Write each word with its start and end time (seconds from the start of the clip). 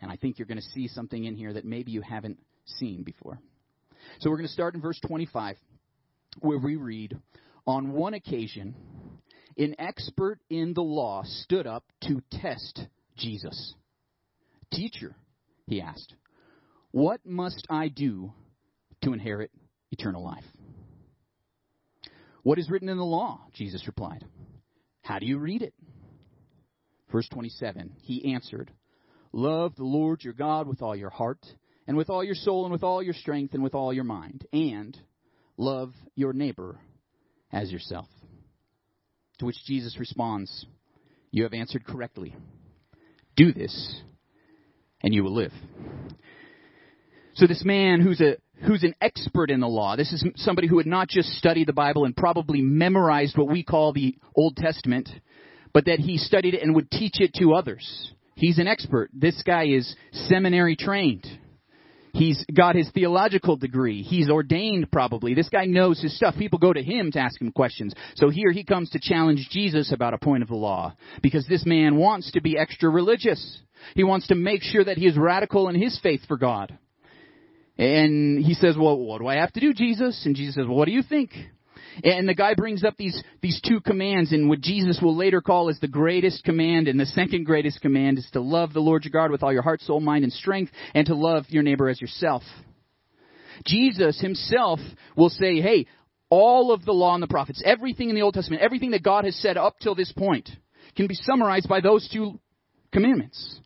And 0.00 0.10
I 0.10 0.16
think 0.16 0.38
you're 0.38 0.46
going 0.46 0.60
to 0.60 0.70
see 0.74 0.88
something 0.88 1.24
in 1.24 1.36
here 1.36 1.52
that 1.52 1.64
maybe 1.64 1.92
you 1.92 2.02
haven't 2.02 2.38
seen 2.64 3.02
before. 3.02 3.38
So 4.20 4.30
we're 4.30 4.36
going 4.36 4.48
to 4.48 4.52
start 4.52 4.74
in 4.74 4.80
verse 4.80 5.00
25, 5.06 5.56
where 6.40 6.58
we 6.58 6.76
read 6.76 7.16
On 7.66 7.92
one 7.92 8.14
occasion, 8.14 8.74
an 9.56 9.74
expert 9.78 10.38
in 10.50 10.74
the 10.74 10.82
law 10.82 11.22
stood 11.24 11.66
up 11.66 11.84
to 12.02 12.22
test 12.30 12.86
Jesus. 13.16 13.74
Teacher, 14.70 15.14
he 15.66 15.80
asked, 15.80 16.14
what 16.96 17.20
must 17.26 17.66
I 17.68 17.88
do 17.88 18.32
to 19.02 19.12
inherit 19.12 19.50
eternal 19.90 20.24
life? 20.24 20.44
What 22.42 22.58
is 22.58 22.70
written 22.70 22.88
in 22.88 22.96
the 22.96 23.04
law? 23.04 23.40
Jesus 23.52 23.86
replied. 23.86 24.24
How 25.02 25.18
do 25.18 25.26
you 25.26 25.36
read 25.36 25.60
it? 25.60 25.74
Verse 27.12 27.28
27 27.28 27.96
He 28.00 28.32
answered, 28.32 28.70
Love 29.36 29.76
the 29.76 29.84
Lord 29.84 30.24
your 30.24 30.32
God 30.32 30.66
with 30.66 30.80
all 30.80 30.96
your 30.96 31.10
heart, 31.10 31.44
and 31.86 31.94
with 31.94 32.08
all 32.08 32.24
your 32.24 32.34
soul, 32.34 32.64
and 32.64 32.72
with 32.72 32.82
all 32.82 33.02
your 33.02 33.12
strength, 33.12 33.52
and 33.52 33.62
with 33.62 33.74
all 33.74 33.92
your 33.92 34.02
mind, 34.02 34.46
and 34.50 34.96
love 35.58 35.92
your 36.14 36.32
neighbor 36.32 36.80
as 37.52 37.70
yourself. 37.70 38.08
To 39.40 39.44
which 39.44 39.62
Jesus 39.66 39.98
responds, 39.98 40.64
You 41.32 41.42
have 41.42 41.52
answered 41.52 41.84
correctly. 41.84 42.34
Do 43.36 43.52
this, 43.52 44.00
and 45.02 45.12
you 45.12 45.22
will 45.22 45.34
live. 45.34 45.52
So 47.34 47.46
this 47.46 47.62
man 47.62 48.00
who's 48.00 48.22
a 48.22 48.36
who's 48.66 48.84
an 48.84 48.94
expert 49.02 49.50
in 49.50 49.60
the 49.60 49.68
law. 49.68 49.96
This 49.96 50.14
is 50.14 50.24
somebody 50.36 50.66
who 50.66 50.78
had 50.78 50.86
not 50.86 51.10
just 51.10 51.28
studied 51.34 51.68
the 51.68 51.74
Bible 51.74 52.06
and 52.06 52.16
probably 52.16 52.62
memorized 52.62 53.36
what 53.36 53.50
we 53.50 53.62
call 53.62 53.92
the 53.92 54.16
Old 54.34 54.56
Testament, 54.56 55.10
but 55.74 55.84
that 55.84 55.98
he 55.98 56.16
studied 56.16 56.54
it 56.54 56.62
and 56.62 56.74
would 56.74 56.90
teach 56.90 57.20
it 57.20 57.34
to 57.34 57.52
others. 57.52 58.14
He's 58.36 58.58
an 58.58 58.68
expert. 58.68 59.10
This 59.12 59.42
guy 59.44 59.68
is 59.68 59.96
seminary 60.12 60.76
trained. 60.76 61.26
He's 62.12 62.42
got 62.54 62.76
his 62.76 62.90
theological 62.92 63.56
degree. 63.56 64.02
He's 64.02 64.30
ordained 64.30 64.90
probably. 64.90 65.34
This 65.34 65.50
guy 65.50 65.66
knows 65.66 66.00
his 66.00 66.16
stuff. 66.16 66.34
People 66.38 66.58
go 66.58 66.72
to 66.72 66.82
him 66.82 67.12
to 67.12 67.18
ask 67.18 67.40
him 67.40 67.52
questions. 67.52 67.94
So 68.14 68.30
here 68.30 68.52
he 68.52 68.64
comes 68.64 68.88
to 68.90 68.98
challenge 69.00 69.48
Jesus 69.50 69.92
about 69.92 70.14
a 70.14 70.18
point 70.18 70.42
of 70.42 70.48
the 70.48 70.54
law 70.54 70.94
because 71.22 71.46
this 71.46 71.66
man 71.66 71.96
wants 71.96 72.30
to 72.32 72.40
be 72.40 72.56
extra 72.56 72.88
religious. 72.88 73.58
He 73.94 74.04
wants 74.04 74.28
to 74.28 74.34
make 74.34 74.62
sure 74.62 74.84
that 74.84 74.96
he 74.96 75.06
is 75.06 75.16
radical 75.16 75.68
in 75.68 75.80
his 75.80 75.98
faith 76.02 76.20
for 76.26 76.38
God. 76.38 76.78
And 77.76 78.42
he 78.42 78.54
says, 78.54 78.76
well, 78.78 78.98
what 78.98 79.20
do 79.20 79.26
I 79.26 79.36
have 79.36 79.52
to 79.52 79.60
do, 79.60 79.74
Jesus? 79.74 80.24
And 80.24 80.34
Jesus 80.34 80.54
says, 80.54 80.66
well, 80.66 80.76
what 80.76 80.86
do 80.86 80.92
you 80.92 81.02
think? 81.02 81.32
And 82.04 82.28
the 82.28 82.34
guy 82.34 82.54
brings 82.54 82.84
up 82.84 82.96
these, 82.96 83.22
these 83.40 83.60
two 83.66 83.80
commands 83.80 84.32
and 84.32 84.48
what 84.48 84.60
Jesus 84.60 84.98
will 85.00 85.16
later 85.16 85.40
call 85.40 85.68
as 85.68 85.78
the 85.80 85.88
greatest 85.88 86.44
command 86.44 86.88
and 86.88 86.98
the 86.98 87.06
second 87.06 87.44
greatest 87.44 87.80
command 87.80 88.18
is 88.18 88.28
to 88.32 88.40
love 88.40 88.72
the 88.72 88.80
Lord 88.80 89.04
your 89.04 89.12
God 89.12 89.30
with 89.30 89.42
all 89.42 89.52
your 89.52 89.62
heart, 89.62 89.80
soul, 89.80 90.00
mind, 90.00 90.24
and 90.24 90.32
strength 90.32 90.72
and 90.94 91.06
to 91.06 91.14
love 91.14 91.44
your 91.48 91.62
neighbor 91.62 91.88
as 91.88 92.00
yourself. 92.00 92.42
Jesus 93.64 94.20
himself 94.20 94.80
will 95.16 95.30
say, 95.30 95.60
hey, 95.60 95.86
all 96.28 96.72
of 96.72 96.84
the 96.84 96.92
law 96.92 97.14
and 97.14 97.22
the 97.22 97.28
prophets, 97.28 97.62
everything 97.64 98.10
in 98.10 98.14
the 98.14 98.22
Old 98.22 98.34
Testament, 98.34 98.62
everything 98.62 98.90
that 98.90 99.02
God 99.02 99.24
has 99.24 99.36
said 99.36 99.56
up 99.56 99.78
till 99.80 99.94
this 99.94 100.12
point 100.12 100.48
can 100.96 101.06
be 101.06 101.14
summarized 101.14 101.68
by 101.68 101.80
those 101.80 102.08
two 102.12 102.38
commandments. 102.92 103.60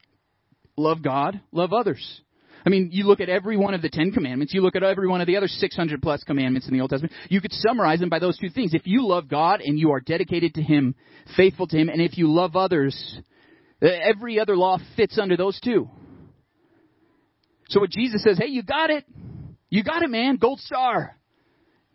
Love 0.76 1.02
God, 1.02 1.40
love 1.52 1.72
others. 1.72 2.20
I 2.64 2.68
mean, 2.68 2.90
you 2.92 3.04
look 3.04 3.20
at 3.20 3.28
every 3.28 3.56
one 3.56 3.74
of 3.74 3.82
the 3.82 3.88
Ten 3.88 4.12
Commandments, 4.12 4.52
you 4.52 4.60
look 4.60 4.76
at 4.76 4.82
every 4.82 5.08
one 5.08 5.20
of 5.20 5.26
the 5.26 5.36
other 5.36 5.48
600 5.48 6.02
plus 6.02 6.22
commandments 6.24 6.68
in 6.68 6.74
the 6.74 6.80
Old 6.80 6.90
Testament, 6.90 7.12
you 7.28 7.40
could 7.40 7.52
summarize 7.52 8.00
them 8.00 8.08
by 8.08 8.18
those 8.18 8.38
two 8.38 8.50
things. 8.50 8.74
If 8.74 8.86
you 8.86 9.06
love 9.06 9.28
God 9.28 9.60
and 9.60 9.78
you 9.78 9.92
are 9.92 10.00
dedicated 10.00 10.54
to 10.54 10.62
Him, 10.62 10.94
faithful 11.36 11.66
to 11.68 11.76
Him, 11.76 11.88
and 11.88 12.00
if 12.00 12.18
you 12.18 12.30
love 12.30 12.56
others, 12.56 13.20
every 13.82 14.38
other 14.38 14.56
law 14.56 14.78
fits 14.96 15.18
under 15.18 15.36
those 15.36 15.58
two. 15.60 15.88
So 17.68 17.80
what 17.80 17.90
Jesus 17.90 18.22
says, 18.22 18.36
hey, 18.36 18.48
you 18.48 18.62
got 18.62 18.90
it. 18.90 19.04
You 19.68 19.84
got 19.84 20.02
it, 20.02 20.10
man. 20.10 20.36
Gold 20.36 20.60
star. 20.60 21.16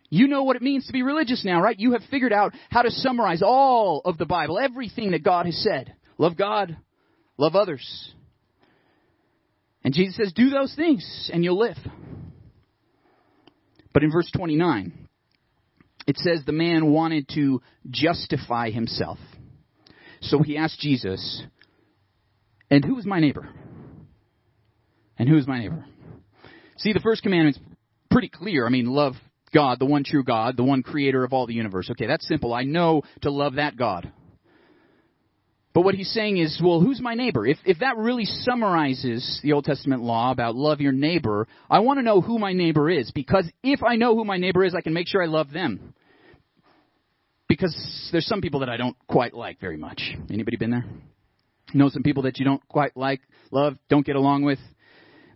You 0.08 0.28
know 0.28 0.44
what 0.44 0.56
it 0.56 0.62
means 0.62 0.86
to 0.86 0.92
be 0.92 1.02
religious 1.02 1.44
now, 1.44 1.60
right? 1.60 1.78
You 1.78 1.92
have 1.92 2.02
figured 2.10 2.32
out 2.32 2.54
how 2.70 2.82
to 2.82 2.90
summarize 2.90 3.42
all 3.42 4.02
of 4.04 4.18
the 4.18 4.26
Bible, 4.26 4.58
everything 4.58 5.10
that 5.10 5.24
God 5.24 5.46
has 5.46 5.62
said. 5.62 5.94
Love 6.16 6.36
God, 6.36 6.76
love 7.36 7.56
others. 7.56 8.14
And 9.86 9.94
Jesus 9.94 10.16
says, 10.16 10.32
do 10.32 10.50
those 10.50 10.74
things 10.74 11.30
and 11.32 11.44
you'll 11.44 11.60
live. 11.60 11.76
But 13.94 14.02
in 14.02 14.10
verse 14.10 14.28
29, 14.36 14.92
it 16.08 16.18
says 16.18 16.40
the 16.44 16.50
man 16.50 16.90
wanted 16.90 17.28
to 17.36 17.62
justify 17.88 18.70
himself. 18.70 19.18
So 20.22 20.42
he 20.42 20.56
asked 20.56 20.80
Jesus, 20.80 21.40
and 22.68 22.84
who 22.84 22.98
is 22.98 23.06
my 23.06 23.20
neighbor? 23.20 23.48
And 25.20 25.28
who 25.28 25.38
is 25.38 25.46
my 25.46 25.60
neighbor? 25.60 25.84
See, 26.78 26.92
the 26.92 26.98
first 26.98 27.22
commandment's 27.22 27.60
pretty 28.10 28.28
clear. 28.28 28.66
I 28.66 28.70
mean, 28.70 28.86
love 28.86 29.14
God, 29.54 29.78
the 29.78 29.86
one 29.86 30.02
true 30.02 30.24
God, 30.24 30.56
the 30.56 30.64
one 30.64 30.82
creator 30.82 31.22
of 31.22 31.32
all 31.32 31.46
the 31.46 31.54
universe. 31.54 31.90
Okay, 31.92 32.08
that's 32.08 32.26
simple. 32.26 32.52
I 32.52 32.64
know 32.64 33.02
to 33.22 33.30
love 33.30 33.54
that 33.54 33.76
God. 33.76 34.10
But 35.76 35.82
what 35.82 35.94
he's 35.94 36.10
saying 36.10 36.38
is, 36.38 36.58
well, 36.64 36.80
who's 36.80 37.02
my 37.02 37.12
neighbor? 37.12 37.46
If, 37.46 37.58
if 37.66 37.80
that 37.80 37.98
really 37.98 38.24
summarizes 38.24 39.40
the 39.42 39.52
Old 39.52 39.66
Testament 39.66 40.00
law 40.00 40.30
about 40.30 40.56
love 40.56 40.80
your 40.80 40.92
neighbor, 40.92 41.46
I 41.68 41.80
want 41.80 41.98
to 41.98 42.02
know 42.02 42.22
who 42.22 42.38
my 42.38 42.54
neighbor 42.54 42.88
is. 42.88 43.10
Because 43.14 43.46
if 43.62 43.82
I 43.82 43.96
know 43.96 44.16
who 44.16 44.24
my 44.24 44.38
neighbor 44.38 44.64
is, 44.64 44.74
I 44.74 44.80
can 44.80 44.94
make 44.94 45.06
sure 45.06 45.22
I 45.22 45.26
love 45.26 45.50
them. 45.50 45.92
Because 47.46 47.76
there's 48.10 48.24
some 48.24 48.40
people 48.40 48.60
that 48.60 48.70
I 48.70 48.78
don't 48.78 48.96
quite 49.06 49.34
like 49.34 49.60
very 49.60 49.76
much. 49.76 50.00
Anybody 50.30 50.56
been 50.56 50.70
there? 50.70 50.86
Know 51.74 51.90
some 51.90 52.02
people 52.02 52.22
that 52.22 52.38
you 52.38 52.46
don't 52.46 52.66
quite 52.68 52.96
like, 52.96 53.20
love, 53.50 53.76
don't 53.90 54.06
get 54.06 54.16
along 54.16 54.44
with? 54.44 54.60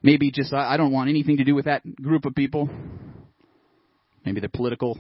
Maybe 0.03 0.31
just, 0.31 0.55
I 0.55 0.79
don't 0.79 0.91
want 0.91 1.11
anything 1.11 1.37
to 1.37 1.45
do 1.45 1.55
with 1.55 1.67
that 1.67 1.83
group 1.97 2.25
of 2.25 2.35
people. 2.35 2.71
Maybe 4.25 4.41
the 4.41 4.49
political 4.49 4.99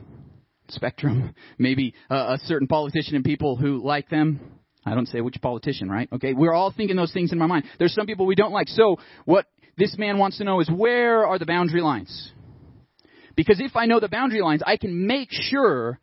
spectrum. 0.69 1.35
Maybe 1.59 1.95
uh, 2.11 2.37
a 2.37 2.39
certain 2.45 2.69
politician 2.69 3.15
and 3.15 3.25
people 3.25 3.57
who 3.57 3.83
like 3.83 4.11
them 4.11 4.60
I 4.85 4.95
don't 4.95 5.07
say 5.07 5.21
which 5.21 5.37
politician, 5.43 5.91
right? 5.91 6.09
Okay, 6.13 6.33
we're 6.33 6.55
all 6.55 6.73
thinking 6.75 6.97
those 6.97 7.13
things 7.13 7.33
in 7.33 7.39
my 7.39 7.47
mind. 7.47 7.65
There's 7.79 7.95
some 7.95 8.07
people 8.07 8.27
we 8.27 8.35
don't 8.35 8.53
like. 8.53 8.69
So 8.69 8.97
what 9.25 9.47
this 9.77 9.97
man 9.99 10.19
wants 10.19 10.39
to 10.39 10.45
know 10.45 10.61
is 10.61 10.71
where 10.71 11.27
are 11.27 11.39
the 11.39 11.47
boundary 11.47 11.83
lines? 11.83 12.33
Because 13.37 13.61
if 13.61 13.77
I 13.77 13.87
know 13.87 14.01
the 14.01 14.09
boundary 14.09 14.43
lines, 14.43 14.63
I 14.67 14.77
can 14.77 15.07
make 15.07 15.29
sure 15.31 15.99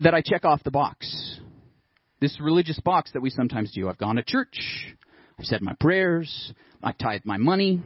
that 0.00 0.14
I 0.14 0.22
check 0.22 0.44
off 0.44 0.62
the 0.62 0.70
box. 0.70 1.40
This 2.20 2.38
religious 2.40 2.78
box 2.80 3.12
that 3.12 3.20
we 3.20 3.30
sometimes 3.30 3.72
do. 3.72 3.88
I've 3.88 3.98
gone 3.98 4.16
to 4.16 4.22
church. 4.22 4.58
I've 5.38 5.46
said 5.46 5.62
my 5.62 5.74
prayers. 5.80 6.52
I've 6.82 6.98
tithed 6.98 7.24
my 7.24 7.38
money. 7.38 7.82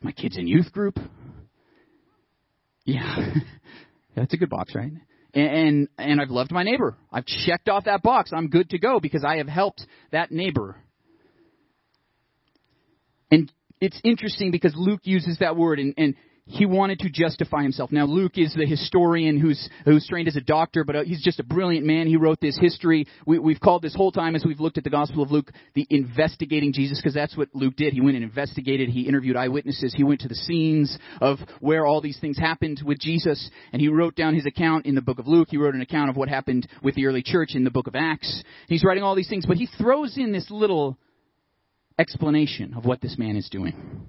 My 0.00 0.12
kids 0.12 0.36
in 0.36 0.46
youth 0.46 0.72
group. 0.72 0.98
Yeah. 2.84 3.34
That's 4.16 4.34
a 4.34 4.36
good 4.36 4.50
box, 4.50 4.74
right? 4.74 4.92
And 5.34 5.88
and 5.98 6.20
I've 6.20 6.30
loved 6.30 6.52
my 6.52 6.62
neighbor. 6.62 6.96
I've 7.10 7.26
checked 7.26 7.68
off 7.68 7.84
that 7.84 8.02
box. 8.02 8.30
I'm 8.34 8.48
good 8.48 8.70
to 8.70 8.78
go 8.78 9.00
because 9.00 9.24
I 9.24 9.36
have 9.36 9.48
helped 9.48 9.84
that 10.10 10.30
neighbor. 10.30 10.76
And 13.30 13.50
it's 13.80 13.98
interesting 14.04 14.50
because 14.50 14.74
Luke 14.76 15.00
uses 15.04 15.38
that 15.38 15.56
word 15.56 15.78
and, 15.78 15.94
and 15.96 16.14
he 16.46 16.66
wanted 16.66 16.98
to 17.00 17.08
justify 17.08 17.62
himself. 17.62 17.92
Now, 17.92 18.04
Luke 18.04 18.32
is 18.36 18.52
the 18.52 18.66
historian 18.66 19.38
who's, 19.38 19.68
who's 19.84 20.06
trained 20.08 20.26
as 20.26 20.34
a 20.34 20.40
doctor, 20.40 20.82
but 20.82 20.96
uh, 20.96 21.04
he's 21.04 21.22
just 21.22 21.38
a 21.38 21.44
brilliant 21.44 21.86
man. 21.86 22.08
He 22.08 22.16
wrote 22.16 22.40
this 22.40 22.58
history. 22.58 23.06
We, 23.26 23.38
we've 23.38 23.60
called 23.60 23.82
this 23.82 23.94
whole 23.94 24.10
time 24.10 24.34
as 24.34 24.44
we've 24.44 24.58
looked 24.58 24.76
at 24.76 24.82
the 24.82 24.90
Gospel 24.90 25.22
of 25.22 25.30
Luke 25.30 25.52
the 25.74 25.86
investigating 25.88 26.72
Jesus, 26.72 26.98
because 26.98 27.14
that's 27.14 27.36
what 27.36 27.48
Luke 27.54 27.76
did. 27.76 27.92
He 27.92 28.00
went 28.00 28.16
and 28.16 28.24
investigated. 28.24 28.88
He 28.88 29.02
interviewed 29.02 29.36
eyewitnesses. 29.36 29.94
He 29.96 30.02
went 30.02 30.20
to 30.22 30.28
the 30.28 30.34
scenes 30.34 30.98
of 31.20 31.38
where 31.60 31.86
all 31.86 32.00
these 32.00 32.18
things 32.18 32.38
happened 32.38 32.82
with 32.84 32.98
Jesus, 32.98 33.48
and 33.72 33.80
he 33.80 33.88
wrote 33.88 34.16
down 34.16 34.34
his 34.34 34.46
account 34.46 34.84
in 34.84 34.96
the 34.96 35.02
book 35.02 35.20
of 35.20 35.28
Luke. 35.28 35.48
He 35.50 35.58
wrote 35.58 35.76
an 35.76 35.80
account 35.80 36.10
of 36.10 36.16
what 36.16 36.28
happened 36.28 36.66
with 36.82 36.96
the 36.96 37.06
early 37.06 37.22
church 37.22 37.54
in 37.54 37.62
the 37.62 37.70
book 37.70 37.86
of 37.86 37.94
Acts. 37.94 38.42
He's 38.66 38.82
writing 38.82 39.04
all 39.04 39.14
these 39.14 39.28
things, 39.28 39.46
but 39.46 39.58
he 39.58 39.68
throws 39.78 40.18
in 40.18 40.32
this 40.32 40.50
little 40.50 40.98
explanation 42.00 42.74
of 42.74 42.84
what 42.84 43.00
this 43.00 43.16
man 43.16 43.36
is 43.36 43.48
doing 43.48 44.06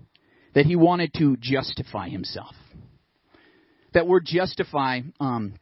that 0.55 0.65
he 0.65 0.75
wanted 0.75 1.13
to 1.15 1.37
justify 1.37 2.09
himself. 2.09 2.55
That 3.93 4.07
word 4.07 4.25
justify 4.25 5.01
um, 5.19 5.53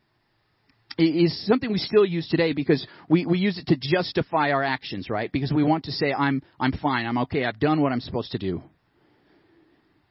is 0.98 1.46
something 1.48 1.72
we 1.72 1.78
still 1.78 2.06
use 2.06 2.28
today 2.28 2.54
because 2.54 2.86
we, 3.10 3.26
we 3.26 3.40
use 3.40 3.58
it 3.58 3.68
to 3.68 3.78
justify 3.78 4.52
our 4.52 4.64
actions, 4.64 5.10
right? 5.10 5.32
Because 5.32 5.52
we 5.52 5.64
want 5.64 5.86
to 5.86 5.92
say, 5.92 6.14
I'm, 6.14 6.42
I'm 6.60 6.72
fine, 6.74 7.06
I'm 7.06 7.18
okay, 7.20 7.46
I've 7.46 7.60
done 7.60 7.82
what 7.82 7.92
I'm 7.92 8.02
supposed 8.02 8.32
to 8.32 8.38
do. 8.38 8.62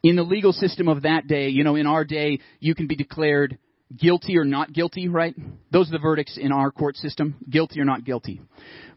In 0.03 0.17
the 0.17 0.23
legal 0.23 0.53
system 0.53 0.89
of 0.89 1.03
that 1.03 1.27
day, 1.27 1.49
you 1.49 1.63
know, 1.63 1.77
in 1.77 1.87
our 1.87 2.05
day, 2.05 2.41
you 2.59 2.75
can 2.75 2.87
be 2.87 2.97
declared 2.97 3.59
guilty 3.95 4.39
or 4.39 4.45
not 4.45 4.73
guilty, 4.73 5.09
right? 5.09 5.35
Those 5.71 5.89
are 5.89 5.93
the 5.93 5.99
verdicts 5.99 6.39
in 6.39 6.53
our 6.53 6.71
court 6.71 6.97
system, 6.97 7.37
guilty 7.49 7.81
or 7.81 7.85
not 7.85 8.05
guilty. 8.05 8.41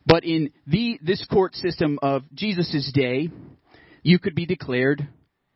But 0.05 0.23
in 0.23 0.51
the, 0.67 0.99
this 1.01 1.25
court 1.25 1.55
system 1.55 1.99
of 2.01 2.23
Jesus' 2.33 2.91
day, 2.93 3.29
you 4.01 4.19
could 4.19 4.35
be 4.35 4.45
declared 4.45 5.07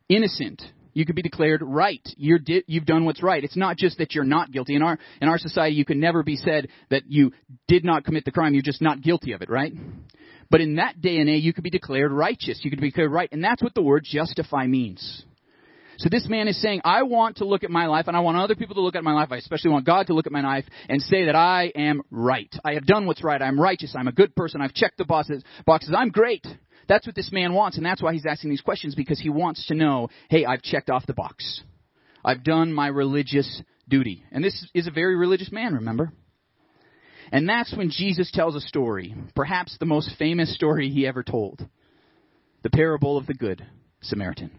innocent. 0.08 0.62
You 0.92 1.06
could 1.06 1.14
be 1.14 1.22
declared 1.22 1.62
right. 1.62 2.06
You're 2.16 2.38
di- 2.38 2.64
you've 2.66 2.86
done 2.86 3.04
what's 3.04 3.22
right. 3.22 3.44
It's 3.44 3.56
not 3.56 3.76
just 3.76 3.98
that 3.98 4.14
you're 4.14 4.24
not 4.24 4.50
guilty. 4.50 4.74
In 4.74 4.82
our 4.82 4.98
in 5.20 5.28
our 5.28 5.38
society, 5.38 5.76
you 5.76 5.84
can 5.84 6.00
never 6.00 6.22
be 6.22 6.36
said 6.36 6.68
that 6.90 7.04
you 7.06 7.32
did 7.68 7.84
not 7.84 8.04
commit 8.04 8.24
the 8.24 8.32
crime. 8.32 8.54
You're 8.54 8.62
just 8.62 8.82
not 8.82 9.00
guilty 9.00 9.32
of 9.32 9.42
it, 9.42 9.48
right? 9.48 9.72
But 10.50 10.60
in 10.60 10.76
that 10.76 11.00
day 11.00 11.18
and 11.18 11.28
age, 11.28 11.44
you 11.44 11.52
could 11.52 11.64
be 11.64 11.70
declared 11.70 12.10
righteous. 12.10 12.60
You 12.62 12.70
could 12.70 12.80
be 12.80 12.88
declared 12.88 13.12
right, 13.12 13.28
and 13.30 13.44
that's 13.44 13.62
what 13.62 13.74
the 13.74 13.82
word 13.82 14.04
justify 14.04 14.66
means. 14.66 15.24
So 15.98 16.08
this 16.08 16.28
man 16.28 16.46
is 16.46 16.60
saying, 16.62 16.82
I 16.84 17.02
want 17.02 17.38
to 17.38 17.44
look 17.44 17.64
at 17.64 17.70
my 17.70 17.86
life 17.86 18.06
and 18.06 18.16
I 18.16 18.20
want 18.20 18.36
other 18.36 18.54
people 18.54 18.76
to 18.76 18.80
look 18.80 18.94
at 18.94 19.02
my 19.02 19.12
life. 19.12 19.32
I 19.32 19.36
especially 19.36 19.72
want 19.72 19.84
God 19.84 20.06
to 20.06 20.14
look 20.14 20.26
at 20.26 20.32
my 20.32 20.42
life 20.42 20.64
and 20.88 21.02
say 21.02 21.24
that 21.24 21.34
I 21.34 21.72
am 21.74 22.02
right. 22.12 22.54
I 22.64 22.74
have 22.74 22.86
done 22.86 23.06
what's 23.06 23.24
right. 23.24 23.42
I'm 23.42 23.60
righteous. 23.60 23.96
I'm 23.98 24.06
a 24.06 24.12
good 24.12 24.36
person. 24.36 24.60
I've 24.60 24.74
checked 24.74 24.98
the 24.98 25.04
boxes. 25.04 25.42
I'm 25.92 26.10
great. 26.10 26.46
That's 26.88 27.06
what 27.06 27.14
this 27.14 27.30
man 27.30 27.52
wants 27.52 27.76
and 27.76 27.84
that's 27.84 28.02
why 28.02 28.14
he's 28.14 28.26
asking 28.26 28.50
these 28.50 28.62
questions 28.62 28.94
because 28.94 29.20
he 29.20 29.28
wants 29.28 29.66
to 29.66 29.74
know, 29.74 30.08
hey, 30.30 30.44
I've 30.44 30.62
checked 30.62 30.90
off 30.90 31.06
the 31.06 31.14
box. 31.14 31.62
I've 32.24 32.42
done 32.42 32.72
my 32.72 32.88
religious 32.88 33.62
duty. 33.88 34.24
And 34.32 34.42
this 34.42 34.66
is 34.74 34.86
a 34.86 34.90
very 34.90 35.16
religious 35.16 35.52
man, 35.52 35.74
remember? 35.74 36.12
And 37.30 37.48
that's 37.48 37.74
when 37.76 37.90
Jesus 37.90 38.30
tells 38.32 38.56
a 38.56 38.60
story, 38.60 39.14
perhaps 39.36 39.76
the 39.78 39.86
most 39.86 40.10
famous 40.18 40.54
story 40.54 40.88
he 40.88 41.06
ever 41.06 41.22
told. 41.22 41.66
The 42.62 42.70
parable 42.70 43.16
of 43.16 43.26
the 43.26 43.34
Good 43.34 43.64
Samaritan. 44.02 44.50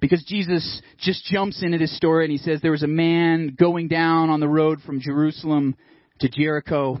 Because 0.00 0.24
Jesus 0.24 0.82
just 0.98 1.24
jumps 1.26 1.62
into 1.62 1.78
this 1.78 1.96
story 1.96 2.24
and 2.24 2.32
he 2.32 2.38
says 2.38 2.60
there 2.60 2.72
was 2.72 2.82
a 2.82 2.88
man 2.88 3.56
going 3.58 3.88
down 3.88 4.30
on 4.30 4.40
the 4.40 4.48
road 4.48 4.80
from 4.82 5.00
Jerusalem 5.00 5.76
to 6.20 6.28
Jericho. 6.28 6.98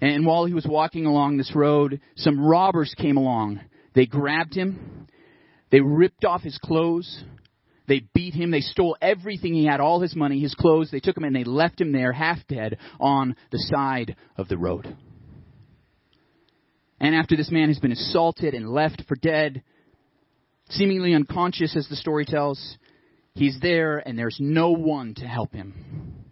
And 0.00 0.26
while 0.26 0.44
he 0.44 0.54
was 0.54 0.66
walking 0.66 1.06
along 1.06 1.36
this 1.36 1.54
road, 1.54 2.00
some 2.16 2.44
robbers 2.44 2.94
came 2.96 3.16
along. 3.16 3.60
They 3.94 4.06
grabbed 4.06 4.54
him. 4.54 5.06
They 5.70 5.80
ripped 5.80 6.24
off 6.24 6.42
his 6.42 6.58
clothes. 6.58 7.22
They 7.86 8.04
beat 8.14 8.34
him. 8.34 8.50
They 8.50 8.60
stole 8.60 8.96
everything 9.00 9.54
he 9.54 9.66
had, 9.66 9.80
all 9.80 10.00
his 10.00 10.16
money, 10.16 10.40
his 10.40 10.54
clothes. 10.54 10.90
They 10.90 11.00
took 11.00 11.16
him 11.16 11.24
and 11.24 11.34
they 11.34 11.44
left 11.44 11.80
him 11.80 11.92
there 11.92 12.12
half 12.12 12.38
dead 12.48 12.78
on 12.98 13.36
the 13.50 13.58
side 13.58 14.16
of 14.36 14.48
the 14.48 14.58
road. 14.58 14.96
And 17.00 17.14
after 17.14 17.36
this 17.36 17.50
man 17.50 17.68
has 17.68 17.78
been 17.78 17.92
assaulted 17.92 18.54
and 18.54 18.70
left 18.70 19.02
for 19.06 19.16
dead, 19.16 19.62
seemingly 20.70 21.14
unconscious 21.14 21.76
as 21.76 21.88
the 21.88 21.96
story 21.96 22.24
tells. 22.24 22.78
He's 23.34 23.58
there 23.60 23.98
and 23.98 24.18
there's 24.18 24.38
no 24.40 24.70
one 24.70 25.14
to 25.16 25.26
help 25.26 25.52
him. 25.52 26.23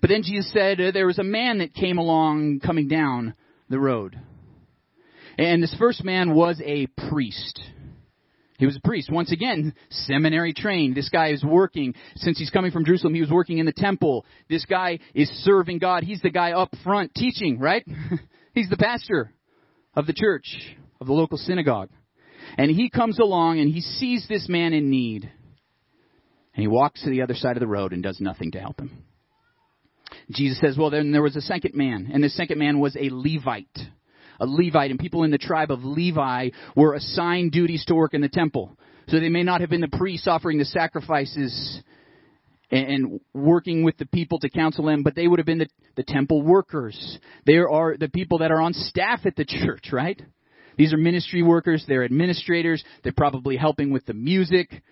But 0.00 0.10
then 0.10 0.22
Jesus 0.22 0.52
said 0.52 0.80
uh, 0.80 0.90
there 0.92 1.06
was 1.06 1.18
a 1.18 1.24
man 1.24 1.58
that 1.58 1.74
came 1.74 1.98
along 1.98 2.60
coming 2.60 2.88
down 2.88 3.34
the 3.68 3.78
road. 3.78 4.18
And 5.36 5.62
this 5.62 5.74
first 5.78 6.04
man 6.04 6.34
was 6.34 6.60
a 6.64 6.86
priest. 7.08 7.60
He 8.58 8.66
was 8.66 8.76
a 8.76 8.80
priest. 8.80 9.10
Once 9.10 9.30
again, 9.30 9.72
seminary 9.88 10.52
trained. 10.52 10.96
This 10.96 11.08
guy 11.08 11.28
is 11.28 11.44
working. 11.44 11.94
Since 12.16 12.38
he's 12.38 12.50
coming 12.50 12.72
from 12.72 12.84
Jerusalem, 12.84 13.14
he 13.14 13.20
was 13.20 13.30
working 13.30 13.58
in 13.58 13.66
the 13.66 13.72
temple. 13.72 14.26
This 14.50 14.64
guy 14.64 14.98
is 15.14 15.28
serving 15.44 15.78
God. 15.78 16.02
He's 16.02 16.20
the 16.20 16.30
guy 16.30 16.52
up 16.52 16.70
front 16.82 17.14
teaching, 17.14 17.60
right? 17.60 17.86
he's 18.54 18.68
the 18.68 18.76
pastor 18.76 19.32
of 19.94 20.06
the 20.06 20.12
church, 20.12 20.58
of 21.00 21.06
the 21.06 21.12
local 21.12 21.38
synagogue. 21.38 21.90
And 22.56 22.68
he 22.68 22.90
comes 22.90 23.20
along 23.20 23.60
and 23.60 23.72
he 23.72 23.80
sees 23.80 24.26
this 24.28 24.48
man 24.48 24.72
in 24.72 24.90
need. 24.90 25.30
And 26.54 26.60
he 26.60 26.66
walks 26.66 27.04
to 27.04 27.10
the 27.10 27.22
other 27.22 27.34
side 27.34 27.56
of 27.56 27.60
the 27.60 27.68
road 27.68 27.92
and 27.92 28.02
does 28.02 28.20
nothing 28.20 28.50
to 28.52 28.60
help 28.60 28.80
him. 28.80 29.04
Jesus 30.30 30.60
says, 30.60 30.76
well, 30.76 30.90
then 30.90 31.12
there 31.12 31.22
was 31.22 31.36
a 31.36 31.40
second 31.40 31.74
man, 31.74 32.10
and 32.12 32.22
the 32.22 32.28
second 32.28 32.58
man 32.58 32.78
was 32.78 32.96
a 32.96 33.08
Levite. 33.10 33.78
A 34.40 34.46
Levite, 34.46 34.90
and 34.90 35.00
people 35.00 35.24
in 35.24 35.30
the 35.30 35.38
tribe 35.38 35.70
of 35.70 35.84
Levi 35.84 36.50
were 36.76 36.94
assigned 36.94 37.52
duties 37.52 37.84
to 37.86 37.94
work 37.94 38.14
in 38.14 38.20
the 38.20 38.28
temple. 38.28 38.76
So 39.08 39.18
they 39.18 39.30
may 39.30 39.42
not 39.42 39.62
have 39.62 39.70
been 39.70 39.80
the 39.80 39.88
priests 39.88 40.28
offering 40.28 40.58
the 40.58 40.64
sacrifices 40.66 41.82
and 42.70 43.20
working 43.32 43.82
with 43.82 43.96
the 43.96 44.06
people 44.06 44.38
to 44.40 44.50
counsel 44.50 44.84
them, 44.84 45.02
but 45.02 45.14
they 45.14 45.26
would 45.26 45.38
have 45.38 45.46
been 45.46 45.58
the, 45.58 45.68
the 45.96 46.02
temple 46.02 46.42
workers. 46.42 47.18
They 47.46 47.56
are 47.56 47.96
the 47.96 48.10
people 48.10 48.38
that 48.38 48.50
are 48.50 48.60
on 48.60 48.74
staff 48.74 49.20
at 49.24 49.36
the 49.36 49.46
church, 49.46 49.88
right? 49.92 50.20
These 50.76 50.92
are 50.92 50.98
ministry 50.98 51.42
workers, 51.42 51.84
they're 51.88 52.04
administrators, 52.04 52.84
they're 53.02 53.12
probably 53.12 53.56
helping 53.56 53.90
with 53.90 54.04
the 54.04 54.14
music. 54.14 54.82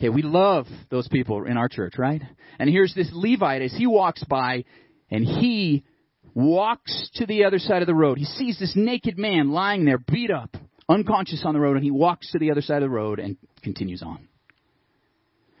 Okay, 0.00 0.08
we 0.08 0.22
love 0.22 0.66
those 0.88 1.06
people 1.08 1.44
in 1.44 1.58
our 1.58 1.68
church, 1.68 1.98
right? 1.98 2.22
And 2.58 2.70
here's 2.70 2.94
this 2.94 3.10
Levite 3.12 3.60
as 3.60 3.74
he 3.74 3.86
walks 3.86 4.24
by 4.24 4.64
and 5.10 5.26
he 5.26 5.84
walks 6.32 7.10
to 7.16 7.26
the 7.26 7.44
other 7.44 7.58
side 7.58 7.82
of 7.82 7.86
the 7.86 7.94
road. 7.94 8.16
He 8.16 8.24
sees 8.24 8.58
this 8.58 8.72
naked 8.74 9.18
man 9.18 9.50
lying 9.50 9.84
there, 9.84 9.98
beat 9.98 10.30
up, 10.30 10.56
unconscious 10.88 11.42
on 11.44 11.52
the 11.52 11.60
road, 11.60 11.76
and 11.76 11.84
he 11.84 11.90
walks 11.90 12.32
to 12.32 12.38
the 12.38 12.50
other 12.50 12.62
side 12.62 12.76
of 12.76 12.88
the 12.88 12.94
road 12.94 13.18
and 13.18 13.36
continues 13.62 14.02
on. 14.02 14.26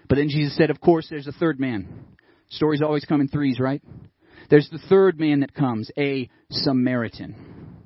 But 0.08 0.14
then 0.14 0.30
Jesus 0.30 0.56
said, 0.56 0.70
Of 0.70 0.80
course, 0.80 1.06
there's 1.10 1.26
a 1.26 1.32
third 1.32 1.60
man. 1.60 2.06
Stories 2.48 2.80
always 2.80 3.04
come 3.04 3.20
in 3.20 3.28
threes, 3.28 3.60
right? 3.60 3.82
There's 4.48 4.70
the 4.72 4.80
third 4.88 5.20
man 5.20 5.40
that 5.40 5.52
comes, 5.52 5.90
a 5.98 6.30
Samaritan. 6.50 7.76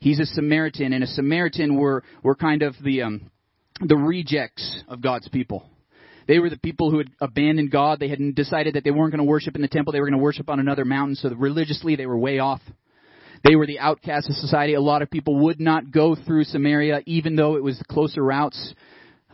He's 0.00 0.18
a 0.18 0.26
Samaritan, 0.26 0.92
and 0.92 1.04
a 1.04 1.06
Samaritan 1.06 1.76
were, 1.76 2.02
were 2.24 2.34
kind 2.34 2.62
of 2.62 2.74
the, 2.82 3.02
um, 3.02 3.30
the 3.80 3.96
rejects 3.96 4.82
of 4.88 5.00
God's 5.00 5.28
people. 5.28 5.68
They 6.26 6.38
were 6.38 6.50
the 6.50 6.58
people 6.58 6.90
who 6.90 6.98
had 6.98 7.08
abandoned 7.20 7.70
God. 7.70 8.00
They 8.00 8.08
had 8.08 8.34
decided 8.34 8.74
that 8.74 8.84
they 8.84 8.90
weren't 8.90 9.12
going 9.12 9.24
to 9.24 9.30
worship 9.30 9.56
in 9.56 9.62
the 9.62 9.68
temple. 9.68 9.92
They 9.92 10.00
were 10.00 10.06
going 10.06 10.18
to 10.18 10.22
worship 10.22 10.50
on 10.50 10.60
another 10.60 10.84
mountain. 10.84 11.16
So 11.16 11.30
religiously, 11.30 11.96
they 11.96 12.06
were 12.06 12.18
way 12.18 12.38
off. 12.38 12.60
They 13.44 13.56
were 13.56 13.66
the 13.66 13.78
outcasts 13.78 14.28
of 14.28 14.36
society. 14.36 14.74
A 14.74 14.80
lot 14.80 15.00
of 15.00 15.10
people 15.10 15.44
would 15.44 15.58
not 15.58 15.90
go 15.90 16.14
through 16.14 16.44
Samaria, 16.44 17.00
even 17.06 17.34
though 17.34 17.56
it 17.56 17.62
was 17.62 17.80
closer 17.88 18.22
routes. 18.22 18.74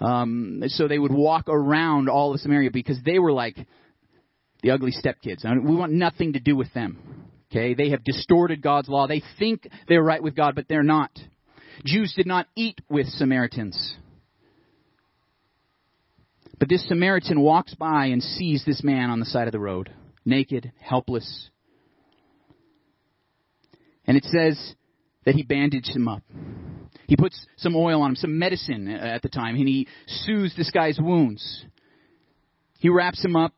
Um, 0.00 0.62
so 0.66 0.86
they 0.86 0.98
would 0.98 1.12
walk 1.12 1.48
around 1.48 2.08
all 2.08 2.32
of 2.32 2.40
Samaria 2.40 2.70
because 2.70 2.98
they 3.04 3.18
were 3.18 3.32
like 3.32 3.56
the 4.62 4.70
ugly 4.70 4.92
stepkids. 4.92 5.44
We 5.44 5.74
want 5.74 5.92
nothing 5.92 6.34
to 6.34 6.40
do 6.40 6.54
with 6.54 6.72
them. 6.74 7.30
Okay, 7.50 7.74
they 7.74 7.90
have 7.90 8.02
distorted 8.04 8.62
God's 8.62 8.88
law. 8.88 9.06
They 9.06 9.22
think 9.38 9.68
they're 9.88 10.02
right 10.02 10.22
with 10.22 10.34
God, 10.34 10.54
but 10.54 10.66
they're 10.68 10.82
not. 10.82 11.10
Jews 11.84 12.12
did 12.16 12.26
not 12.26 12.46
eat 12.56 12.80
with 12.88 13.06
Samaritans. 13.06 13.96
But 16.58 16.68
this 16.68 16.86
Samaritan 16.88 17.40
walks 17.40 17.74
by 17.74 18.06
and 18.06 18.22
sees 18.22 18.64
this 18.64 18.82
man 18.82 19.10
on 19.10 19.20
the 19.20 19.26
side 19.26 19.48
of 19.48 19.52
the 19.52 19.60
road, 19.60 19.90
naked, 20.24 20.72
helpless. 20.80 21.50
And 24.06 24.16
it 24.16 24.24
says 24.24 24.74
that 25.24 25.34
he 25.34 25.42
bandaged 25.42 25.94
him 25.94 26.08
up. 26.08 26.22
He 27.06 27.16
puts 27.16 27.46
some 27.56 27.76
oil 27.76 28.02
on 28.02 28.10
him, 28.10 28.16
some 28.16 28.38
medicine 28.38 28.88
at 28.88 29.22
the 29.22 29.28
time, 29.28 29.56
and 29.56 29.68
he 29.68 29.88
soothes 30.06 30.54
this 30.56 30.70
guy's 30.70 30.98
wounds. 30.98 31.64
He 32.78 32.88
wraps 32.88 33.24
him 33.24 33.36
up 33.36 33.52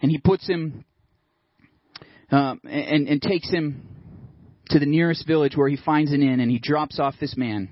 and 0.00 0.10
he 0.10 0.18
puts 0.18 0.46
him 0.46 0.84
um, 2.30 2.60
and, 2.64 3.08
and 3.08 3.22
takes 3.22 3.50
him 3.50 3.88
to 4.70 4.78
the 4.78 4.86
nearest 4.86 5.26
village 5.26 5.56
where 5.56 5.68
he 5.68 5.76
finds 5.76 6.12
an 6.12 6.22
inn 6.22 6.40
and 6.40 6.50
he 6.50 6.58
drops 6.58 6.98
off 6.98 7.14
this 7.20 7.36
man. 7.36 7.68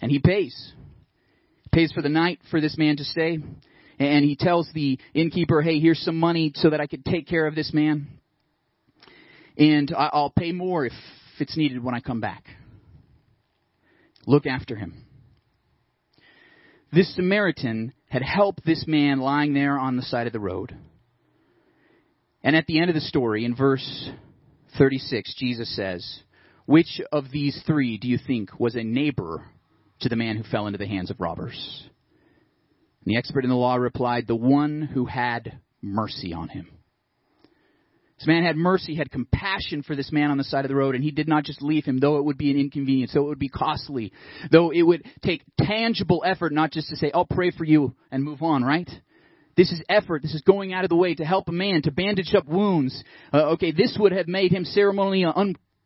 And 0.00 0.10
he 0.10 0.18
pays. 0.18 0.72
Pays 1.72 1.92
for 1.92 2.02
the 2.02 2.08
night 2.08 2.40
for 2.50 2.60
this 2.60 2.76
man 2.76 2.96
to 2.96 3.04
stay. 3.04 3.38
And 3.98 4.24
he 4.24 4.34
tells 4.34 4.70
the 4.72 4.98
innkeeper, 5.14 5.60
hey, 5.60 5.78
here's 5.78 6.00
some 6.00 6.16
money 6.16 6.52
so 6.54 6.70
that 6.70 6.80
I 6.80 6.86
could 6.86 7.04
take 7.04 7.28
care 7.28 7.46
of 7.46 7.54
this 7.54 7.72
man. 7.72 8.08
And 9.58 9.92
I'll 9.96 10.32
pay 10.36 10.52
more 10.52 10.86
if 10.86 10.92
it's 11.38 11.56
needed 11.56 11.84
when 11.84 11.94
I 11.94 12.00
come 12.00 12.20
back. 12.20 12.44
Look 14.26 14.46
after 14.46 14.74
him. 14.74 15.04
This 16.92 17.14
Samaritan 17.14 17.92
had 18.08 18.22
helped 18.22 18.64
this 18.64 18.84
man 18.86 19.20
lying 19.20 19.54
there 19.54 19.78
on 19.78 19.96
the 19.96 20.02
side 20.02 20.26
of 20.26 20.32
the 20.32 20.40
road. 20.40 20.74
And 22.42 22.56
at 22.56 22.66
the 22.66 22.80
end 22.80 22.90
of 22.90 22.94
the 22.94 23.00
story, 23.00 23.44
in 23.44 23.54
verse 23.54 24.10
36, 24.78 25.34
Jesus 25.36 25.74
says, 25.76 26.20
Which 26.66 27.00
of 27.12 27.30
these 27.30 27.62
three 27.66 27.98
do 27.98 28.08
you 28.08 28.18
think 28.18 28.58
was 28.58 28.74
a 28.74 28.82
neighbor 28.82 29.44
to 30.00 30.08
the 30.08 30.16
man 30.16 30.36
who 30.36 30.44
fell 30.44 30.66
into 30.66 30.78
the 30.78 30.86
hands 30.86 31.10
of 31.10 31.20
robbers? 31.20 31.88
And 33.04 33.12
the 33.12 33.18
expert 33.18 33.44
in 33.44 33.50
the 33.50 33.56
law 33.56 33.76
replied, 33.76 34.26
The 34.26 34.36
one 34.36 34.82
who 34.82 35.06
had 35.06 35.60
mercy 35.82 36.32
on 36.32 36.48
him. 36.48 36.68
This 38.18 38.26
man 38.26 38.44
had 38.44 38.56
mercy, 38.56 38.94
had 38.96 39.10
compassion 39.10 39.82
for 39.82 39.96
this 39.96 40.12
man 40.12 40.30
on 40.30 40.36
the 40.36 40.44
side 40.44 40.66
of 40.66 40.68
the 40.68 40.74
road, 40.74 40.94
and 40.94 41.02
he 41.02 41.10
did 41.10 41.26
not 41.26 41.44
just 41.44 41.62
leave 41.62 41.86
him, 41.86 41.98
though 41.98 42.18
it 42.18 42.24
would 42.24 42.36
be 42.36 42.50
an 42.50 42.58
inconvenience, 42.58 43.12
though 43.14 43.24
it 43.24 43.28
would 43.28 43.38
be 43.38 43.48
costly, 43.48 44.12
though 44.52 44.70
it 44.70 44.82
would 44.82 45.06
take 45.22 45.42
tangible 45.58 46.22
effort, 46.26 46.52
not 46.52 46.70
just 46.70 46.90
to 46.90 46.96
say, 46.96 47.10
I'll 47.14 47.24
pray 47.24 47.50
for 47.50 47.64
you 47.64 47.94
and 48.10 48.22
move 48.22 48.42
on, 48.42 48.62
right? 48.62 48.88
This 49.56 49.72
is 49.72 49.82
effort. 49.88 50.20
This 50.20 50.34
is 50.34 50.42
going 50.42 50.74
out 50.74 50.84
of 50.84 50.90
the 50.90 50.96
way 50.96 51.14
to 51.14 51.24
help 51.24 51.48
a 51.48 51.52
man, 51.52 51.80
to 51.82 51.90
bandage 51.90 52.34
up 52.34 52.46
wounds. 52.46 53.02
Uh, 53.32 53.52
okay, 53.52 53.72
this 53.72 53.96
would 53.98 54.12
have 54.12 54.28
made 54.28 54.52
him 54.52 54.66
ceremonially 54.66 55.24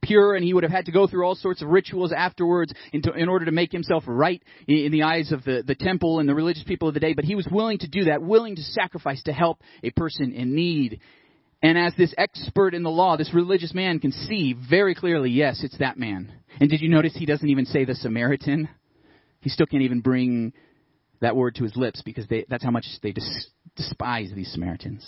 unpure, 0.05 0.37
and 0.37 0.45
he 0.45 0.55
would 0.55 0.63
have 0.63 0.73
had 0.73 0.87
to 0.87 0.93
go 0.93 1.07
through 1.07 1.25
all 1.25 1.35
sorts 1.35 1.63
of 1.63 1.69
rituals 1.69 2.13
afterwards 2.13 2.73
in, 2.93 3.03
to, 3.03 3.13
in 3.13 3.29
order 3.29 3.45
to 3.45 3.53
make 3.53 3.73
himself 3.73 4.05
right 4.07 4.43
in, 4.67 4.77
in 4.77 4.93
the 4.93 5.03
eyes 5.03 5.33
of 5.33 5.45
the, 5.45 5.63
the 5.67 5.75
temple 5.75 6.19
and 6.19 6.29
the 6.29 6.35
religious 6.35 6.65
people 6.65 6.89
of 6.89 6.95
the 6.95 7.01
day. 7.01 7.15
But 7.15 7.25
he 7.25 7.35
was 7.35 7.49
willing 7.51 7.79
to 7.79 7.89
do 7.89 8.05
that, 8.05 8.23
willing 8.23 8.57
to 8.57 8.63
sacrifice 8.63 9.23
to 9.25 9.33
help 9.33 9.61
a 9.83 9.91
person 9.91 10.33
in 10.33 10.55
need. 10.55 11.01
And 11.63 11.79
as 11.79 11.95
this 11.97 12.15
expert 12.19 12.75
in 12.75 12.83
the 12.83 12.91
law, 12.91 13.17
this 13.17 13.33
religious 13.33 13.73
man 13.73 13.99
can 13.99 14.13
see 14.13 14.55
very 14.69 14.95
clearly, 14.95 15.31
yes, 15.31 15.63
it's 15.65 15.79
that 15.79 15.99
man. 15.99 16.33
And 16.61 16.69
did 16.69 16.83
you 16.83 16.89
notice 16.89 17.15
he 17.17 17.27
doesn't 17.27 17.49
even 17.49 17.65
say 17.65 17.85
the 17.85 17.95
Samaritan? 17.95 18.69
He 19.41 19.51
still 19.51 19.67
can't 19.67 19.83
even 19.83 20.01
bring 20.01 20.53
that 21.21 21.37
word 21.37 21.55
to 21.57 21.65
his 21.65 21.75
lips 21.75 22.03
because 22.05 22.27
they, 22.29 22.45
that's 22.49 22.65
how 22.65 22.71
much 22.71 22.85
they 23.03 23.13
dis- 23.13 23.49
despise 23.77 24.31
these 24.35 24.53
Samaritans. 24.53 25.07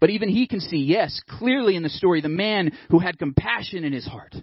But 0.00 0.10
even 0.10 0.28
he 0.28 0.46
can 0.46 0.60
see, 0.60 0.78
yes, 0.78 1.20
clearly 1.38 1.76
in 1.76 1.82
the 1.82 1.88
story, 1.88 2.20
the 2.20 2.28
man 2.28 2.72
who 2.90 2.98
had 2.98 3.18
compassion 3.18 3.84
in 3.84 3.92
his 3.92 4.06
heart, 4.06 4.34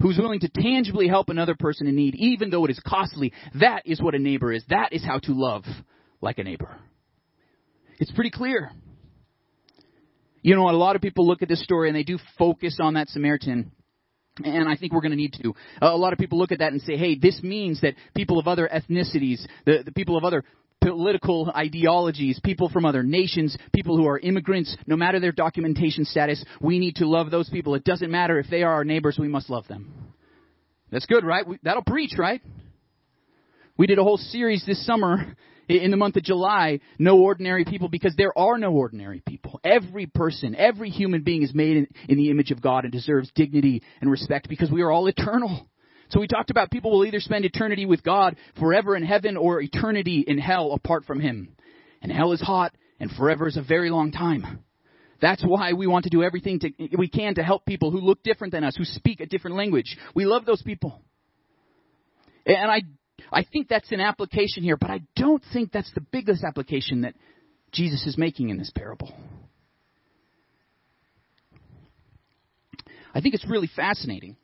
who's 0.00 0.18
willing 0.18 0.40
to 0.40 0.48
tangibly 0.48 1.08
help 1.08 1.28
another 1.28 1.54
person 1.54 1.86
in 1.86 1.96
need, 1.96 2.14
even 2.16 2.50
though 2.50 2.64
it 2.64 2.70
is 2.70 2.80
costly. 2.86 3.32
That 3.60 3.82
is 3.84 4.00
what 4.00 4.14
a 4.14 4.18
neighbor 4.18 4.52
is. 4.52 4.64
That 4.68 4.92
is 4.92 5.04
how 5.04 5.18
to 5.20 5.32
love 5.32 5.64
like 6.20 6.38
a 6.38 6.44
neighbor. 6.44 6.76
It's 7.98 8.12
pretty 8.12 8.30
clear. 8.30 8.72
You 10.42 10.56
know, 10.56 10.68
a 10.68 10.72
lot 10.72 10.96
of 10.96 11.02
people 11.02 11.26
look 11.26 11.42
at 11.42 11.48
this 11.48 11.62
story 11.62 11.88
and 11.88 11.96
they 11.96 12.02
do 12.02 12.18
focus 12.36 12.78
on 12.80 12.94
that 12.94 13.08
Samaritan. 13.08 13.70
And 14.42 14.68
I 14.68 14.76
think 14.76 14.92
we're 14.92 15.02
going 15.02 15.12
to 15.12 15.16
need 15.16 15.34
to. 15.42 15.54
A 15.82 15.96
lot 15.96 16.12
of 16.12 16.18
people 16.18 16.38
look 16.38 16.52
at 16.52 16.60
that 16.60 16.72
and 16.72 16.80
say, 16.82 16.96
hey, 16.96 17.16
this 17.16 17.40
means 17.42 17.80
that 17.82 17.94
people 18.16 18.38
of 18.38 18.48
other 18.48 18.68
ethnicities, 18.72 19.46
the, 19.66 19.82
the 19.84 19.92
people 19.92 20.16
of 20.16 20.24
other 20.24 20.42
political 20.82 21.52
ideologies, 21.54 22.40
people 22.44 22.68
from 22.68 22.84
other 22.84 23.02
nations, 23.02 23.56
people 23.72 23.96
who 23.96 24.06
are 24.06 24.18
immigrants, 24.18 24.76
no 24.86 24.96
matter 24.96 25.20
their 25.20 25.32
documentation 25.32 26.04
status, 26.04 26.44
we 26.60 26.78
need 26.78 26.96
to 26.96 27.06
love 27.06 27.30
those 27.30 27.48
people. 27.48 27.74
It 27.74 27.84
doesn't 27.84 28.10
matter 28.10 28.38
if 28.38 28.48
they 28.50 28.62
are 28.62 28.72
our 28.72 28.84
neighbors, 28.84 29.16
we 29.18 29.28
must 29.28 29.48
love 29.48 29.66
them. 29.68 29.92
That's 30.90 31.06
good, 31.06 31.24
right? 31.24 31.46
We, 31.46 31.58
that'll 31.62 31.84
preach, 31.84 32.12
right? 32.18 32.42
We 33.78 33.86
did 33.86 33.98
a 33.98 34.04
whole 34.04 34.18
series 34.18 34.64
this 34.66 34.84
summer 34.84 35.34
in 35.68 35.90
the 35.90 35.96
month 35.96 36.16
of 36.16 36.22
July, 36.22 36.80
No 36.98 37.18
Ordinary 37.20 37.64
People, 37.64 37.88
because 37.88 38.14
there 38.16 38.36
are 38.36 38.58
no 38.58 38.72
ordinary 38.72 39.22
people. 39.26 39.60
Every 39.64 40.06
person, 40.06 40.54
every 40.54 40.90
human 40.90 41.22
being 41.22 41.42
is 41.42 41.54
made 41.54 41.76
in, 41.76 41.86
in 42.08 42.18
the 42.18 42.30
image 42.30 42.50
of 42.50 42.60
God 42.60 42.84
and 42.84 42.92
deserves 42.92 43.30
dignity 43.34 43.82
and 44.00 44.10
respect 44.10 44.48
because 44.48 44.70
we 44.70 44.82
are 44.82 44.90
all 44.90 45.06
eternal. 45.06 45.68
So 46.12 46.20
we 46.20 46.26
talked 46.26 46.50
about 46.50 46.70
people 46.70 46.90
will 46.90 47.06
either 47.06 47.20
spend 47.20 47.46
eternity 47.46 47.86
with 47.86 48.02
God 48.02 48.36
forever 48.60 48.94
in 48.94 49.02
heaven 49.02 49.38
or 49.38 49.62
eternity 49.62 50.22
in 50.26 50.36
hell 50.36 50.72
apart 50.72 51.06
from 51.06 51.20
Him. 51.20 51.56
And 52.02 52.12
hell 52.12 52.32
is 52.32 52.40
hot 52.40 52.74
and 53.00 53.10
forever 53.10 53.48
is 53.48 53.56
a 53.56 53.62
very 53.62 53.88
long 53.88 54.12
time. 54.12 54.62
That's 55.22 55.42
why 55.42 55.72
we 55.72 55.86
want 55.86 56.04
to 56.04 56.10
do 56.10 56.22
everything 56.22 56.60
to, 56.60 56.70
we 56.98 57.08
can 57.08 57.36
to 57.36 57.42
help 57.42 57.64
people 57.64 57.90
who 57.90 58.00
look 58.00 58.22
different 58.22 58.52
than 58.52 58.62
us, 58.62 58.76
who 58.76 58.84
speak 58.84 59.20
a 59.20 59.26
different 59.26 59.56
language. 59.56 59.96
We 60.14 60.26
love 60.26 60.44
those 60.44 60.60
people. 60.60 61.00
And 62.44 62.70
I, 62.70 62.82
I 63.32 63.44
think 63.44 63.68
that's 63.68 63.90
an 63.90 64.00
application 64.00 64.64
here, 64.64 64.76
but 64.76 64.90
I 64.90 65.00
don't 65.16 65.42
think 65.54 65.72
that's 65.72 65.92
the 65.94 66.02
biggest 66.02 66.44
application 66.44 67.02
that 67.02 67.14
Jesus 67.70 68.04
is 68.06 68.18
making 68.18 68.50
in 68.50 68.58
this 68.58 68.70
parable. 68.74 69.10
I 73.14 73.22
think 73.22 73.34
it's 73.34 73.48
really 73.48 73.70
fascinating 73.74 74.36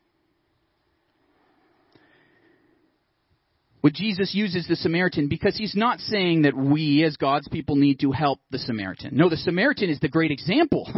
But 3.82 3.92
Jesus 3.92 4.34
uses 4.34 4.66
the 4.66 4.76
Samaritan 4.76 5.28
because 5.28 5.56
he's 5.56 5.76
not 5.76 6.00
saying 6.00 6.42
that 6.42 6.56
we 6.56 7.04
as 7.04 7.16
God's 7.16 7.48
people 7.48 7.76
need 7.76 8.00
to 8.00 8.10
help 8.10 8.40
the 8.50 8.58
Samaritan. 8.58 9.16
No, 9.16 9.28
the 9.28 9.36
Samaritan 9.36 9.88
is 9.88 10.00
the 10.00 10.08
great 10.08 10.32
example. 10.32 10.90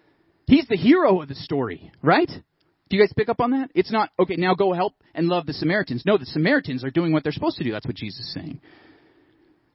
he's 0.46 0.66
the 0.68 0.76
hero 0.76 1.22
of 1.22 1.28
the 1.28 1.34
story, 1.34 1.90
right? 2.02 2.30
Do 2.88 2.96
you 2.96 3.02
guys 3.02 3.12
pick 3.16 3.28
up 3.28 3.40
on 3.40 3.52
that? 3.52 3.70
It's 3.74 3.90
not, 3.90 4.10
okay, 4.18 4.36
now 4.36 4.54
go 4.54 4.72
help 4.72 4.94
and 5.14 5.28
love 5.28 5.46
the 5.46 5.54
Samaritans. 5.54 6.04
No, 6.04 6.18
the 6.18 6.26
Samaritans 6.26 6.84
are 6.84 6.90
doing 6.90 7.12
what 7.12 7.22
they're 7.22 7.32
supposed 7.32 7.58
to 7.58 7.64
do. 7.64 7.72
That's 7.72 7.86
what 7.86 7.96
Jesus 7.96 8.20
is 8.20 8.34
saying. 8.34 8.60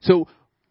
So, 0.02 0.28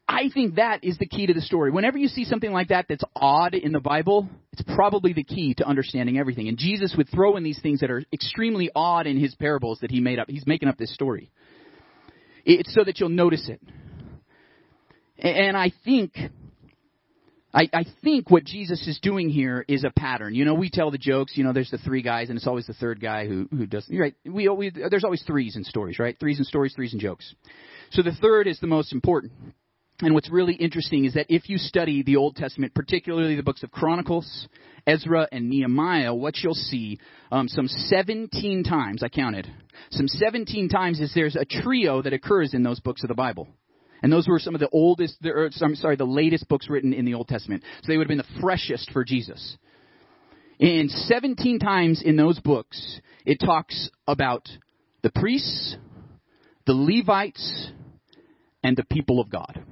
I 0.08 0.28
think 0.34 0.56
that 0.56 0.82
is 0.82 0.98
the 0.98 1.06
key 1.06 1.26
to 1.26 1.34
the 1.34 1.40
story. 1.40 1.70
Whenever 1.70 1.96
you 1.96 2.08
see 2.08 2.24
something 2.24 2.50
like 2.50 2.68
that 2.68 2.86
that's 2.88 3.04
odd 3.14 3.54
in 3.54 3.70
the 3.70 3.78
Bible, 3.78 4.28
it's 4.52 4.62
probably 4.74 5.12
the 5.12 5.22
key 5.22 5.54
to 5.54 5.64
understanding 5.64 6.18
everything. 6.18 6.48
And 6.48 6.58
Jesus 6.58 6.94
would 6.96 7.08
throw 7.08 7.36
in 7.36 7.44
these 7.44 7.60
things 7.62 7.78
that 7.78 7.92
are 7.92 8.02
extremely 8.12 8.70
odd 8.74 9.06
in 9.06 9.20
his 9.20 9.36
parables 9.36 9.78
that 9.82 9.92
he 9.92 10.00
made 10.00 10.18
up. 10.18 10.28
He's 10.28 10.48
making 10.48 10.68
up 10.68 10.78
this 10.78 10.92
story. 10.92 11.30
It's 12.44 12.74
so 12.74 12.84
that 12.84 13.00
you'll 13.00 13.08
notice 13.08 13.48
it. 13.48 13.60
And 15.18 15.56
I 15.56 15.72
think, 15.84 16.14
I, 17.52 17.68
I 17.72 17.84
think 18.02 18.30
what 18.30 18.44
Jesus 18.44 18.86
is 18.86 18.98
doing 19.02 19.28
here 19.28 19.64
is 19.68 19.84
a 19.84 19.90
pattern. 19.90 20.34
You 20.34 20.44
know, 20.44 20.54
we 20.54 20.70
tell 20.70 20.90
the 20.90 20.98
jokes. 20.98 21.32
You 21.36 21.44
know, 21.44 21.52
there's 21.52 21.70
the 21.70 21.78
three 21.78 22.00
guys, 22.02 22.30
and 22.30 22.38
it's 22.38 22.46
always 22.46 22.66
the 22.66 22.74
third 22.74 23.00
guy 23.00 23.26
who 23.26 23.46
who 23.50 23.66
does. 23.66 23.86
Right? 23.92 24.14
We, 24.24 24.48
we 24.48 24.70
there's 24.70 25.04
always 25.04 25.22
threes 25.22 25.56
in 25.56 25.64
stories, 25.64 25.98
right? 25.98 26.16
Threes 26.18 26.38
in 26.38 26.44
stories, 26.44 26.74
threes 26.74 26.94
in 26.94 27.00
jokes. 27.00 27.34
So 27.90 28.02
the 28.02 28.12
third 28.12 28.46
is 28.46 28.58
the 28.60 28.66
most 28.66 28.92
important. 28.92 29.32
And 30.02 30.14
what's 30.14 30.30
really 30.30 30.54
interesting 30.54 31.04
is 31.04 31.14
that 31.14 31.26
if 31.28 31.48
you 31.48 31.58
study 31.58 32.02
the 32.02 32.16
Old 32.16 32.36
Testament, 32.36 32.74
particularly 32.74 33.36
the 33.36 33.42
books 33.42 33.62
of 33.62 33.70
Chronicles, 33.70 34.48
Ezra, 34.86 35.28
and 35.30 35.50
Nehemiah, 35.50 36.14
what 36.14 36.38
you'll 36.38 36.54
see 36.54 36.98
um, 37.30 37.48
some 37.48 37.68
17 37.68 38.64
times, 38.64 39.02
I 39.02 39.08
counted, 39.08 39.46
some 39.90 40.08
17 40.08 40.68
times 40.70 41.00
is 41.00 41.12
there's 41.14 41.36
a 41.36 41.44
trio 41.44 42.00
that 42.02 42.14
occurs 42.14 42.54
in 42.54 42.62
those 42.62 42.80
books 42.80 43.02
of 43.02 43.08
the 43.08 43.14
Bible. 43.14 43.48
And 44.02 44.10
those 44.10 44.26
were 44.26 44.38
some 44.38 44.54
of 44.54 44.60
the 44.60 44.70
oldest, 44.70 45.18
or, 45.24 45.50
I'm 45.60 45.74
sorry, 45.74 45.96
the 45.96 46.04
latest 46.04 46.48
books 46.48 46.70
written 46.70 46.94
in 46.94 47.04
the 47.04 47.14
Old 47.14 47.28
Testament. 47.28 47.62
So 47.82 47.92
they 47.92 47.98
would 47.98 48.04
have 48.04 48.16
been 48.16 48.18
the 48.18 48.40
freshest 48.40 48.90
for 48.92 49.04
Jesus. 49.04 49.58
And 50.58 50.90
17 50.90 51.58
times 51.58 52.02
in 52.02 52.16
those 52.16 52.40
books, 52.40 53.00
it 53.26 53.38
talks 53.38 53.90
about 54.08 54.48
the 55.02 55.10
priests, 55.10 55.76
the 56.66 56.72
Levites, 56.72 57.70
and 58.62 58.76
the 58.76 58.84
people 58.84 59.20
of 59.20 59.30
God. 59.30 59.62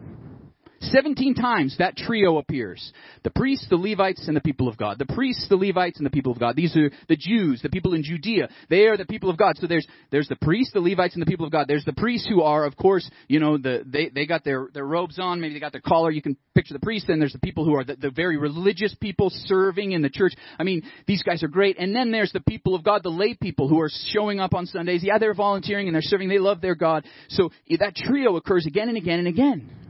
17 0.81 1.35
times 1.35 1.77
that 1.79 1.97
trio 1.97 2.39
appears. 2.39 2.93
The 3.25 3.31
priests, 3.31 3.67
the 3.69 3.77
Levites, 3.77 4.29
and 4.29 4.37
the 4.37 4.41
people 4.41 4.69
of 4.69 4.77
God. 4.77 4.99
The 4.99 5.13
priests, 5.13 5.47
the 5.49 5.57
Levites, 5.57 5.99
and 5.99 6.07
the 6.07 6.11
people 6.11 6.31
of 6.31 6.39
God. 6.39 6.55
These 6.57 6.77
are 6.77 6.91
the 7.09 7.17
Jews, 7.17 7.61
the 7.63 7.69
people 7.69 7.95
in 7.95 8.03
Judea. 8.03 8.49
They 8.71 8.87
are 8.87 8.97
the 8.97 9.05
people 9.05 9.29
of 9.29 9.37
God. 9.37 9.57
So 9.57 9.67
there's, 9.67 9.87
there's 10.11 10.29
the 10.29 10.37
priests, 10.37 10.73
the 10.73 10.81
Levites, 10.81 11.15
and 11.15 11.23
the 11.23 11.27
people 11.27 11.47
of 11.47 11.53
God. 11.53 11.67
There's 11.69 11.85
the 11.85 11.93
priests 11.93 12.29
who 12.29 12.43
are, 12.43 12.65
of 12.65 12.77
course, 12.77 13.09
you 13.27 13.41
know, 13.41 13.59
the, 13.59 13.83
they, 13.85 14.09
they 14.09 14.27
got 14.27 14.45
their, 14.45 14.69
their 14.73 14.85
robes 14.85 15.19
on, 15.19 15.41
maybe 15.41 15.55
they 15.55 15.61
got 15.61 15.73
their 15.73 15.81
collar. 15.81 16.11
You 16.11 16.23
can 16.23 16.37
picture 16.55 16.75
the 16.75 16.81
priests. 16.81 17.09
Then 17.09 17.19
there's 17.19 17.33
the 17.33 17.41
people 17.41 17.65
who 17.65 17.75
are 17.75 17.85
the, 17.85 17.97
the 17.97 18.11
very 18.11 18.37
religious 18.37 18.95
people 18.95 19.31
serving 19.31 19.93
in 19.93 20.03
the 20.03 20.11
church. 20.11 20.35
I 20.59 20.65
mean, 20.65 20.83
these 21.07 21.23
guys 21.23 21.43
are 21.43 21.49
great. 21.49 21.79
And 21.79 21.95
then 21.95 22.13
there's 22.13 22.33
the 22.33 22.41
people 22.41 22.75
of 22.75 22.85
God, 22.85 23.03
the 23.03 23.11
lay 23.11 23.35
people 23.35 23.69
who 23.69 23.81
are 23.81 23.91
showing 24.13 24.39
up 24.39 24.55
on 24.55 24.67
Sundays. 24.67 25.03
Yeah, 25.03 25.19
they're 25.19 25.35
volunteering 25.35 25.89
and 25.89 25.95
they're 25.95 26.03
serving. 26.03 26.29
They 26.29 26.39
love 26.39 26.61
their 26.61 26.77
God. 26.77 27.05
So 27.29 27.51
that 27.79 27.97
trio 27.97 28.37
occurs 28.37 28.67
again 28.67 28.89
and 28.89 28.97
again 28.97 29.19
and 29.19 29.29
again. 29.29 29.88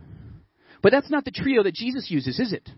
But 0.82 0.92
that's 0.92 1.10
not 1.10 1.24
the 1.24 1.30
trio 1.30 1.62
that 1.62 1.74
Jesus 1.74 2.10
uses, 2.10 2.38
is 2.38 2.52
it? 2.52 2.68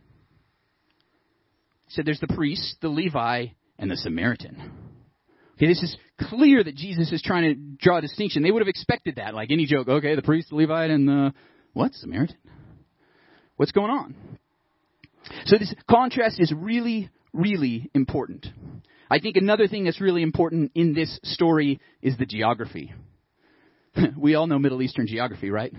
He 1.87 1.95
said 1.95 2.07
there's 2.07 2.21
the 2.21 2.35
priest, 2.35 2.77
the 2.81 2.89
Levi, 2.89 3.47
and 3.79 3.91
the 3.91 3.97
Samaritan. 3.97 4.73
Okay, 5.57 5.67
this 5.67 5.83
is 5.83 5.97
clear 6.19 6.65
that 6.65 6.75
Jesus 6.75 7.13
is 7.13 7.21
trying 7.23 7.43
to 7.43 7.85
draw 7.85 7.99
a 7.99 8.01
distinction. 8.01 8.43
They 8.43 8.51
would 8.51 8.63
have 8.63 8.69
expected 8.69 9.17
that, 9.17 9.35
like 9.35 9.51
any 9.51 9.67
joke. 9.67 9.89
Okay, 9.89 10.15
the 10.15 10.23
priest, 10.23 10.49
the 10.51 10.57
Levite, 10.57 10.91
and 10.91 11.07
the 11.07 11.35
what? 11.75 11.93
Samaritan. 11.95 12.37
What's 13.57 13.73
going 13.73 13.91
on? 13.91 14.15
So 15.45 15.59
this 15.59 15.75
contrast 15.89 16.41
is 16.41 16.53
really, 16.57 17.11
really 17.35 17.91
important. 17.95 18.47
I 19.11 19.19
think 19.19 19.37
another 19.37 19.69
thing 19.69 19.85
that's 19.85 20.01
really 20.01 20.23
important 20.23 20.73
in 20.75 20.95
this 20.95 21.19
story 21.25 21.81
is 22.01 22.17
the 22.17 22.27
geography. 22.27 22.95
we 24.17 24.35
all 24.35 24.47
know 24.47 24.59
Middle 24.59 24.81
Eastern 24.81 25.07
geography, 25.07 25.51
right? 25.51 25.75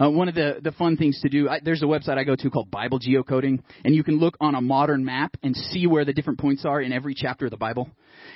Uh, 0.00 0.08
one 0.08 0.28
of 0.28 0.34
the, 0.34 0.60
the 0.62 0.70
fun 0.72 0.96
things 0.96 1.20
to 1.22 1.28
do, 1.28 1.48
I, 1.48 1.58
there's 1.62 1.82
a 1.82 1.86
website 1.86 2.18
I 2.18 2.24
go 2.24 2.36
to 2.36 2.50
called 2.50 2.70
Bible 2.70 3.00
Geocoding, 3.00 3.60
and 3.84 3.94
you 3.94 4.04
can 4.04 4.18
look 4.18 4.36
on 4.40 4.54
a 4.54 4.60
modern 4.60 5.04
map 5.04 5.36
and 5.42 5.56
see 5.56 5.88
where 5.88 6.04
the 6.04 6.12
different 6.12 6.38
points 6.38 6.64
are 6.64 6.80
in 6.80 6.92
every 6.92 7.14
chapter 7.14 7.46
of 7.46 7.50
the 7.50 7.56
Bible. 7.56 7.90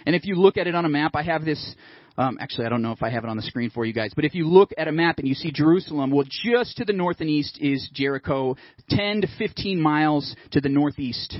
And 0.04 0.16
if 0.16 0.24
you 0.24 0.34
look 0.34 0.56
at 0.56 0.66
it 0.66 0.74
on 0.74 0.84
a 0.84 0.88
map, 0.88 1.12
I 1.14 1.22
have 1.22 1.44
this, 1.44 1.76
um, 2.18 2.36
actually 2.40 2.66
I 2.66 2.68
don't 2.68 2.82
know 2.82 2.90
if 2.90 3.02
I 3.02 3.10
have 3.10 3.22
it 3.22 3.30
on 3.30 3.36
the 3.36 3.44
screen 3.44 3.70
for 3.70 3.84
you 3.84 3.92
guys, 3.92 4.12
but 4.16 4.24
if 4.24 4.34
you 4.34 4.48
look 4.48 4.70
at 4.76 4.88
a 4.88 4.92
map 4.92 5.18
and 5.18 5.28
you 5.28 5.34
see 5.34 5.52
Jerusalem, 5.52 6.10
well 6.10 6.26
just 6.28 6.78
to 6.78 6.84
the 6.84 6.92
north 6.92 7.20
and 7.20 7.30
east 7.30 7.58
is 7.60 7.88
Jericho, 7.94 8.56
10 8.90 9.20
to 9.20 9.28
15 9.38 9.80
miles 9.80 10.34
to 10.50 10.60
the 10.60 10.68
northeast. 10.68 11.38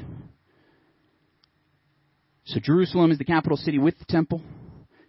So 2.45 2.61
Jerusalem 2.61 3.11
is 3.11 3.19
the 3.19 3.25
capital 3.25 3.57
city 3.57 3.79
with 3.79 3.99
the 3.99 4.05
temple. 4.05 4.41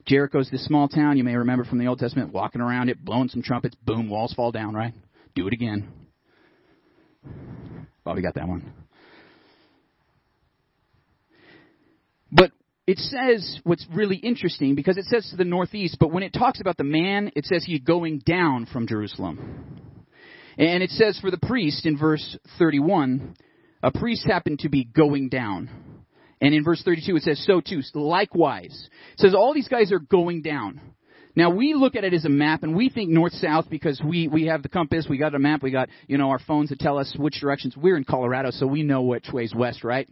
Jericho's 0.06 0.50
this 0.50 0.66
small 0.66 0.88
town 0.88 1.18
you 1.18 1.24
may 1.24 1.36
remember 1.36 1.64
from 1.64 1.80
the 1.80 1.88
Old 1.88 2.00
Testament, 2.00 2.34
walking 2.34 2.62
around 2.62 2.90
it, 2.90 3.04
blowing 3.04 3.30
some 3.30 3.42
trumpets, 3.42 3.76
boom, 3.86 4.10
walls 4.10 4.34
fall 4.34 4.52
down, 4.52 4.74
right? 4.74 4.94
Do 5.36 5.48
it 5.48 5.54
again. 5.54 5.92
Bobby 8.04 8.22
got 8.22 8.36
that 8.36 8.48
one. 8.48 8.72
But 12.32 12.52
it 12.86 12.98
says 12.98 13.60
what's 13.64 13.86
really 13.94 14.18
interesting 14.18 14.76
because 14.76 14.98
it 14.98 15.06
says 15.06 15.28
to 15.30 15.38
the 15.38 15.46
northeast, 15.46 15.98
but 16.00 16.12
when 16.12 16.24
it 16.24 16.34
talks 16.34 16.60
about 16.60 16.78
the 16.78 16.84
man, 16.84 17.32
it 17.36 17.46
says 17.46 17.64
he's 17.64 17.82
going 17.82 18.20
down 18.26 18.66
from 18.66 18.88
Jerusalem. 18.88 19.80
And 20.58 20.84
it 20.84 20.90
says 20.92 21.18
for 21.20 21.32
the 21.32 21.38
priest 21.38 21.86
in 21.86 21.98
verse 21.98 22.38
31, 22.60 23.36
a 23.82 23.92
priest 23.92 24.26
happened 24.26 24.60
to 24.60 24.70
be 24.70 24.84
going 24.84 25.30
down. 25.30 25.70
And 26.42 26.54
in 26.54 26.64
verse 26.64 26.82
32 26.84 27.16
it 27.16 27.24
says, 27.24 27.44
so 27.46 27.62
too, 27.62 27.82
likewise. 27.94 28.90
It 29.14 29.20
says 29.20 29.34
all 29.34 29.54
these 29.54 29.70
guys 29.70 29.92
are 29.92 30.00
going 30.00 30.42
down. 30.42 30.82
Now 31.36 31.50
we 31.50 31.74
look 31.74 31.96
at 31.96 32.04
it 32.04 32.14
as 32.14 32.26
a 32.26 32.30
map 32.30 32.64
and 32.64 32.76
we 32.76 32.90
think 32.90 33.10
north-south 33.10 33.70
because 33.70 34.02
we, 34.06 34.28
we 34.28 34.46
have 34.46 34.62
the 34.62 34.70
compass, 34.70 35.08
we 35.10 35.18
got 35.18 35.34
a 35.34 35.40
map, 35.40 35.64
we 35.64 35.72
got, 35.72 35.90
you 36.08 36.18
know, 36.18 36.30
our 36.30 36.40
phones 36.40 36.70
that 36.70 36.80
tell 36.80 36.98
us 37.00 37.14
which 37.18 37.40
directions. 37.42 37.76
We're 37.76 37.98
in 37.98 38.04
Colorado, 38.04 38.52
so 38.52 38.68
we 38.68 38.84
know 38.84 39.02
which 39.02 39.26
way's 39.34 39.54
west, 39.56 39.84
right? 39.84 40.08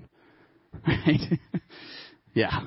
Right? 0.88 1.40
yeah. 2.34 2.62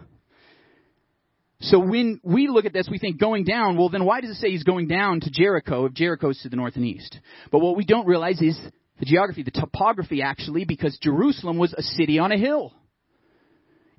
So 1.60 1.78
when 1.78 2.20
we 2.22 2.48
look 2.48 2.64
at 2.66 2.72
this, 2.72 2.88
we 2.90 2.98
think 2.98 3.18
going 3.18 3.44
down, 3.44 3.76
well 3.76 3.88
then 3.88 4.04
why 4.04 4.20
does 4.20 4.30
it 4.30 4.34
say 4.36 4.50
he's 4.50 4.64
going 4.64 4.86
down 4.86 5.20
to 5.20 5.30
Jericho 5.30 5.86
if 5.86 5.94
Jericho's 5.94 6.40
to 6.42 6.48
the 6.48 6.56
north 6.56 6.76
and 6.76 6.84
east? 6.84 7.18
But 7.50 7.60
what 7.60 7.76
we 7.76 7.84
don't 7.84 8.06
realize 8.06 8.40
is 8.40 8.58
the 9.00 9.06
geography, 9.06 9.42
the 9.42 9.50
topography 9.50 10.22
actually, 10.22 10.64
because 10.64 10.96
Jerusalem 11.00 11.58
was 11.58 11.72
a 11.72 11.82
city 11.82 12.18
on 12.18 12.30
a 12.30 12.38
hill. 12.38 12.72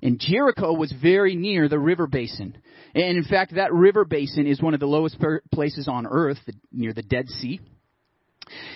And 0.06 0.20
Jericho 0.20 0.72
was 0.72 0.92
very 1.02 1.34
near 1.34 1.68
the 1.68 1.80
river 1.80 2.06
basin. 2.06 2.56
And 2.94 3.18
in 3.18 3.24
fact, 3.24 3.56
that 3.56 3.72
river 3.72 4.04
basin 4.04 4.46
is 4.46 4.62
one 4.62 4.72
of 4.72 4.78
the 4.78 4.86
lowest 4.86 5.16
places 5.52 5.88
on 5.88 6.06
earth, 6.06 6.38
near 6.70 6.92
the 6.92 7.02
Dead 7.02 7.28
Sea. 7.28 7.60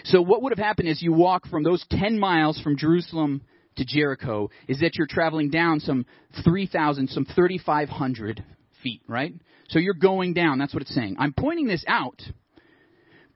So 0.03 0.23
what 0.23 0.43
would 0.43 0.51
have 0.51 0.59
happened 0.59 0.89
is 0.89 1.01
you 1.01 1.13
walk 1.13 1.47
from 1.47 1.63
those 1.63 1.87
10 1.89 2.19
miles 2.19 2.61
from 2.61 2.77
Jerusalem 2.77 3.43
to 3.77 3.85
Jericho 3.85 4.51
is 4.67 4.81
that 4.81 4.97
you're 4.97 5.07
traveling 5.07 5.51
down 5.51 5.79
some 5.79 6.05
3,000, 6.43 7.07
some 7.11 7.25
3,500 7.25 8.45
feet, 8.83 9.03
right? 9.07 9.33
So 9.69 9.79
you're 9.79 9.95
going 9.95 10.35
down. 10.35 10.59
That's 10.59 10.75
what 10.75 10.83
it's 10.83 10.93
saying. 10.93 11.15
I'm 11.21 11.33
pointing 11.33 11.69
this 11.69 11.85
out 11.87 12.21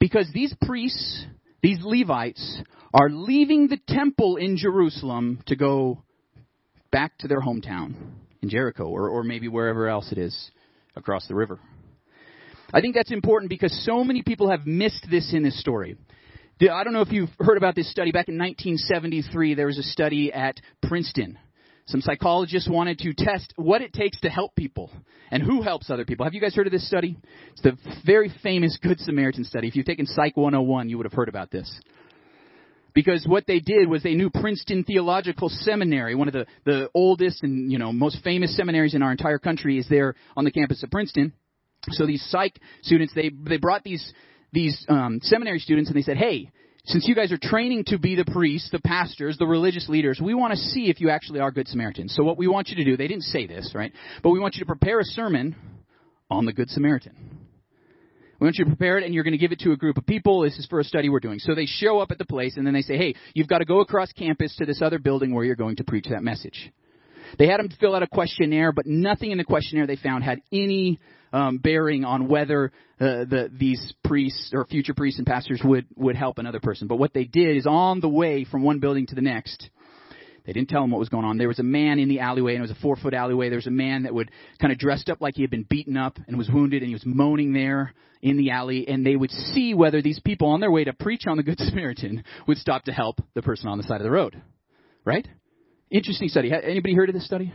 because 0.01 0.29
these 0.35 0.53
priests, 0.63 1.27
these 1.63 1.79
Levites, 1.81 2.61
are 2.93 3.09
leaving 3.09 3.69
the 3.69 3.79
temple 3.87 4.35
in 4.35 4.57
Jerusalem 4.57 5.45
to 5.47 5.55
go 5.55 6.04
back 6.95 7.19
to 7.19 7.27
their 7.27 7.41
hometown 7.41 7.93
in 8.41 8.49
Jericho 8.49 8.85
or, 8.85 9.09
or 9.09 9.25
maybe 9.25 9.49
wherever 9.49 9.89
else 9.89 10.13
it 10.13 10.19
is 10.19 10.53
across 10.95 11.27
the 11.27 11.35
river. 11.35 11.59
I 12.73 12.81
think 12.81 12.95
that's 12.95 13.11
important 13.11 13.51
because 13.51 13.85
so 13.85 14.05
many 14.05 14.23
people 14.23 14.49
have 14.49 14.65
missed 14.65 15.05
this 15.11 15.35
in 15.35 15.43
this 15.43 15.59
story. 15.59 15.97
I 16.61 16.85
don't 16.85 16.93
know 16.93 17.01
if 17.01 17.11
you've 17.11 17.31
heard 17.41 17.57
about 17.57 17.75
this 17.75 17.91
study. 17.91 18.13
Back 18.13 18.29
in 18.29 18.39
1973, 18.39 19.55
there 19.55 19.67
was 19.67 19.79
a 19.79 19.83
study 19.83 20.33
at 20.33 20.61
Princeton. 20.85 21.37
Some 21.87 22.01
psychologists 22.01 22.71
wanted 22.71 23.01
to 23.01 23.13
test 23.13 23.53
what 23.57 23.83
it 23.83 23.93
takes 23.93 24.21
to 24.21 24.31
help 24.31 24.55
people 24.55 24.89
and 25.33 25.43
who 25.43 25.63
helps 25.63 25.91
other 25.91 26.05
people. 26.05 26.25
Have 26.25 26.33
you 26.33 26.41
guys 26.41 26.55
heard 26.55 26.69
of 26.69 26.73
this 26.73 26.87
study? 26.87 27.17
It's 27.51 27.63
the 27.63 27.77
very 28.07 28.33
famous 28.45 28.79
Good 28.81 29.01
Samaritan 29.01 29.43
study. 29.43 29.67
If 29.67 29.75
you've 29.75 29.85
taken 29.85 30.07
Psych 30.07 30.37
101, 30.37 30.89
you 30.89 30.97
would 30.99 31.07
have 31.07 31.13
heard 31.13 31.29
about 31.29 31.51
this. 31.51 31.69
Because 32.95 33.27
what 33.27 33.47
they 33.47 33.59
did 33.59 33.89
was 33.89 34.03
they 34.03 34.15
knew 34.15 34.31
Princeton 34.31 34.85
Theological 34.85 35.49
Seminary, 35.49 36.15
one 36.15 36.29
of 36.29 36.35
the, 36.35 36.47
the 36.65 36.91
oldest 36.95 37.43
and 37.43 37.71
you 37.71 37.79
know 37.79 37.93
most 37.93 38.19
famous 38.23 38.57
seminaries 38.57 38.95
in 38.95 39.03
our 39.03 39.11
entire 39.11 39.39
country, 39.39 39.79
is 39.79 39.89
there 39.89 40.15
on 40.37 40.45
the 40.45 40.53
campus 40.53 40.83
of 40.83 40.91
Princeton. 40.91 41.33
So 41.91 42.07
these 42.07 42.25
psych 42.31 42.59
students, 42.83 43.13
they 43.15 43.31
they 43.31 43.57
brought 43.57 43.83
these 43.83 44.13
these 44.53 44.85
um, 44.89 45.19
seminary 45.23 45.59
students 45.59 45.91
and 45.91 45.97
they 45.97 46.03
said, 46.03 46.17
hey, 46.17 46.51
since 46.85 47.09
you 47.09 47.15
guys 47.15 47.33
are 47.33 47.39
training 47.41 47.85
to 47.87 47.99
be 47.99 48.15
the 48.15 48.25
priests, 48.25 48.71
the 48.71 48.79
pastors, 48.79 49.37
the 49.39 49.47
religious 49.47 49.89
leaders, 49.89 50.21
we 50.23 50.35
want 50.35 50.53
to 50.53 50.59
see 50.59 50.91
if 50.91 51.01
you 51.01 51.11
actually 51.11 51.41
are 51.41 51.51
good 51.51 51.67
Samaritans. 51.67 52.15
So 52.15 52.23
what 52.23 52.39
we 52.39 52.47
want 52.47 52.69
you 52.69 52.77
to 52.77 52.85
do, 52.85 52.97
they 52.97 53.09
didn't 53.09 53.25
say 53.25 53.47
this, 53.47 53.73
right? 53.75 53.93
But 54.23 54.31
we 54.31 54.39
want 54.39 54.55
you 54.55 54.61
to 54.61 54.67
prepare 54.67 55.01
a 55.01 55.05
sermon 55.05 55.57
on 56.31 56.47
the 56.47 56.53
Good 56.53 56.71
Samaritan. 56.71 57.44
We 58.45 58.49
want 58.49 58.59
you 58.59 58.65
to 58.67 58.71
prepare 58.73 58.99
it 58.99 59.05
and 59.05 59.15
you're 59.15 59.25
going 59.25 59.33
to 59.33 59.39
give 59.39 59.53
it 59.53 59.61
to 59.61 59.73
a 59.73 59.77
group 59.79 59.97
of 59.97 60.05
people. 60.05 60.43
This 60.43 60.59
is 60.59 60.67
for 60.67 60.79
a 60.79 60.85
study 60.85 61.09
we're 61.09 61.19
doing. 61.19 61.39
So 61.39 61.55
they 61.55 61.65
show 61.65 62.01
up 62.01 62.11
at 62.11 62.19
the 62.19 62.27
place 62.27 62.59
and 62.59 62.67
then 62.67 62.75
they 62.75 62.83
say, 62.83 62.99
hey, 62.99 63.15
you've 63.33 63.49
got 63.49 63.61
to 63.61 63.65
go 63.65 63.81
across 63.81 64.13
campus 64.13 64.55
to 64.57 64.67
this 64.67 64.83
other 64.83 64.99
building 64.99 65.35
where 65.35 65.47
you're 65.47 65.57
going 65.57 65.77
to 65.77 65.85
preach 65.85 66.05
that 66.11 66.23
message. 66.23 66.71
They 67.39 67.47
had 67.47 67.59
them 67.59 67.71
fill 67.81 67.95
out 67.97 68.03
a 68.03 68.07
questionnaire, 68.07 68.71
but 68.73 68.85
nothing 68.85 69.31
in 69.31 69.39
the 69.39 69.45
questionnaire 69.45 69.87
they 69.87 69.97
found 69.97 70.25
had 70.25 70.43
any 70.53 71.01
um, 71.33 71.57
bearing 71.57 72.05
on 72.05 72.29
whether 72.29 72.71
uh, 73.01 73.25
the, 73.25 73.51
these 73.51 73.95
priests 74.05 74.51
or 74.53 74.67
future 74.67 74.93
priests 74.93 75.19
and 75.19 75.27
pastors 75.27 75.63
would, 75.65 75.87
would 75.97 76.15
help 76.15 76.37
another 76.37 76.61
person. 76.61 76.87
But 76.87 76.97
what 76.97 77.15
they 77.15 77.25
did 77.25 77.57
is 77.57 77.67
on 77.67 78.01
the 78.01 78.11
way 78.11 78.45
from 78.45 78.63
one 78.63 78.79
building 78.79 79.07
to 79.07 79.15
the 79.15 79.23
next, 79.23 79.71
they 80.45 80.53
didn't 80.53 80.69
tell 80.69 80.85
him 80.85 80.91
what 80.91 80.99
was 80.99 81.09
going 81.09 81.25
on. 81.25 81.39
There 81.39 81.49
was 81.49 81.59
a 81.59 81.65
man 81.65 81.99
in 81.99 82.09
the 82.09 82.21
alleyway, 82.21 82.55
and 82.55 82.59
it 82.59 82.69
was 82.69 82.77
a 82.77 82.81
four 82.81 82.97
foot 82.97 83.15
alleyway. 83.15 83.49
There 83.49 83.57
was 83.57 83.67
a 83.67 83.71
man 83.71 84.03
that 84.03 84.13
would 84.13 84.31
kind 84.61 84.73
of 84.73 84.79
dressed 84.79 85.09
up 85.09 85.21
like 85.21 85.35
he 85.37 85.43
had 85.43 85.51
been 85.51 85.67
beaten 85.69 85.97
up 85.97 86.19
and 86.29 86.37
was 86.37 86.51
wounded, 86.51 86.83
and 86.83 86.89
he 86.89 86.95
was 86.95 87.07
moaning 87.07 87.55
there 87.55 87.95
in 88.21 88.37
the 88.37 88.51
alley. 88.51 88.87
And 88.87 89.07
they 89.07 89.17
would 89.17 89.31
see 89.31 89.73
whether 89.73 90.03
these 90.03 90.21
people 90.21 90.49
on 90.49 90.61
their 90.61 90.71
way 90.71 90.85
to 90.85 90.93
preach 90.93 91.23
on 91.27 91.39
the 91.39 91.43
Good 91.43 91.59
Samaritan 91.61 92.25
would 92.47 92.59
stop 92.59 92.85
to 92.85 92.93
help 92.93 93.21
the 93.35 93.43
person 93.43 93.69
on 93.69 93.79
the 93.79 93.85
side 93.85 94.01
of 94.01 94.05
the 94.05 94.11
road. 94.11 94.41
Right? 95.05 95.27
Interesting 95.91 96.29
study. 96.29 96.53
Anybody 96.53 96.95
heard 96.95 97.09
of 97.09 97.15
this 97.15 97.27
study? 97.27 97.53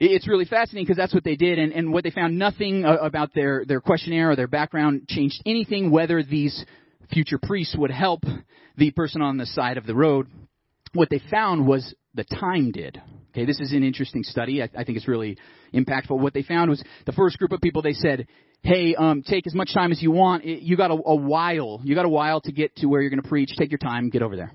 It's 0.00 0.28
really 0.28 0.44
fascinating 0.44 0.86
because 0.86 0.96
that's 0.96 1.12
what 1.12 1.24
they 1.24 1.34
did, 1.34 1.58
and, 1.58 1.72
and 1.72 1.92
what 1.92 2.04
they 2.04 2.10
found 2.10 2.38
nothing 2.38 2.84
uh, 2.84 2.98
about 2.98 3.34
their, 3.34 3.64
their 3.66 3.80
questionnaire 3.80 4.30
or 4.30 4.36
their 4.36 4.46
background 4.46 5.08
changed 5.08 5.42
anything 5.44 5.90
whether 5.90 6.22
these 6.22 6.64
future 7.12 7.38
priests 7.42 7.74
would 7.76 7.90
help 7.90 8.22
the 8.76 8.92
person 8.92 9.22
on 9.22 9.38
the 9.38 9.46
side 9.46 9.76
of 9.76 9.86
the 9.86 9.94
road. 9.94 10.28
What 10.94 11.10
they 11.10 11.20
found 11.30 11.66
was 11.66 11.94
the 12.14 12.24
time 12.24 12.70
did. 12.72 13.00
Okay, 13.30 13.44
this 13.44 13.60
is 13.60 13.72
an 13.72 13.82
interesting 13.82 14.22
study. 14.22 14.62
I, 14.62 14.70
I 14.76 14.84
think 14.84 14.96
it's 14.96 15.08
really 15.08 15.36
impactful. 15.74 16.18
What 16.18 16.34
they 16.34 16.42
found 16.42 16.70
was 16.70 16.82
the 17.06 17.12
first 17.12 17.38
group 17.38 17.52
of 17.52 17.60
people 17.60 17.82
they 17.82 17.92
said, 17.92 18.26
"Hey, 18.62 18.94
um, 18.94 19.22
take 19.22 19.46
as 19.46 19.54
much 19.54 19.74
time 19.74 19.92
as 19.92 20.02
you 20.02 20.10
want. 20.10 20.44
You 20.44 20.76
got 20.76 20.90
a, 20.90 20.94
a 20.94 21.16
while. 21.16 21.80
You 21.84 21.94
got 21.94 22.06
a 22.06 22.10
while 22.10 22.40
to 22.42 22.52
get 22.52 22.74
to 22.76 22.86
where 22.86 23.00
you're 23.00 23.10
going 23.10 23.22
to 23.22 23.28
preach. 23.28 23.50
Take 23.56 23.70
your 23.70 23.78
time. 23.78 24.10
Get 24.10 24.22
over 24.22 24.36
there." 24.36 24.52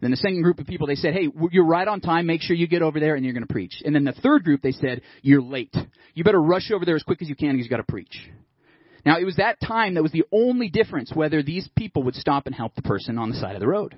Then 0.00 0.10
the 0.10 0.16
second 0.16 0.42
group 0.42 0.58
of 0.58 0.66
people, 0.66 0.86
they 0.86 0.94
said, 0.94 1.12
hey, 1.12 1.28
you're 1.50 1.66
right 1.66 1.86
on 1.86 2.00
time. 2.00 2.26
Make 2.26 2.40
sure 2.40 2.56
you 2.56 2.66
get 2.66 2.80
over 2.80 2.98
there 2.98 3.16
and 3.16 3.24
you're 3.24 3.34
going 3.34 3.46
to 3.46 3.52
preach. 3.52 3.82
And 3.84 3.94
then 3.94 4.04
the 4.04 4.12
third 4.12 4.44
group, 4.44 4.62
they 4.62 4.72
said, 4.72 5.02
you're 5.20 5.42
late. 5.42 5.76
You 6.14 6.24
better 6.24 6.40
rush 6.40 6.70
over 6.70 6.86
there 6.86 6.96
as 6.96 7.02
quick 7.02 7.20
as 7.20 7.28
you 7.28 7.36
can 7.36 7.52
because 7.52 7.66
you 7.66 7.70
got 7.70 7.76
to 7.76 7.82
preach. 7.82 8.18
Now, 9.04 9.18
it 9.18 9.24
was 9.24 9.36
that 9.36 9.60
time 9.60 9.94
that 9.94 10.02
was 10.02 10.12
the 10.12 10.24
only 10.32 10.70
difference 10.70 11.12
whether 11.14 11.42
these 11.42 11.68
people 11.76 12.02
would 12.04 12.14
stop 12.14 12.46
and 12.46 12.54
help 12.54 12.74
the 12.74 12.82
person 12.82 13.18
on 13.18 13.30
the 13.30 13.36
side 13.36 13.54
of 13.54 13.60
the 13.60 13.68
road. 13.68 13.94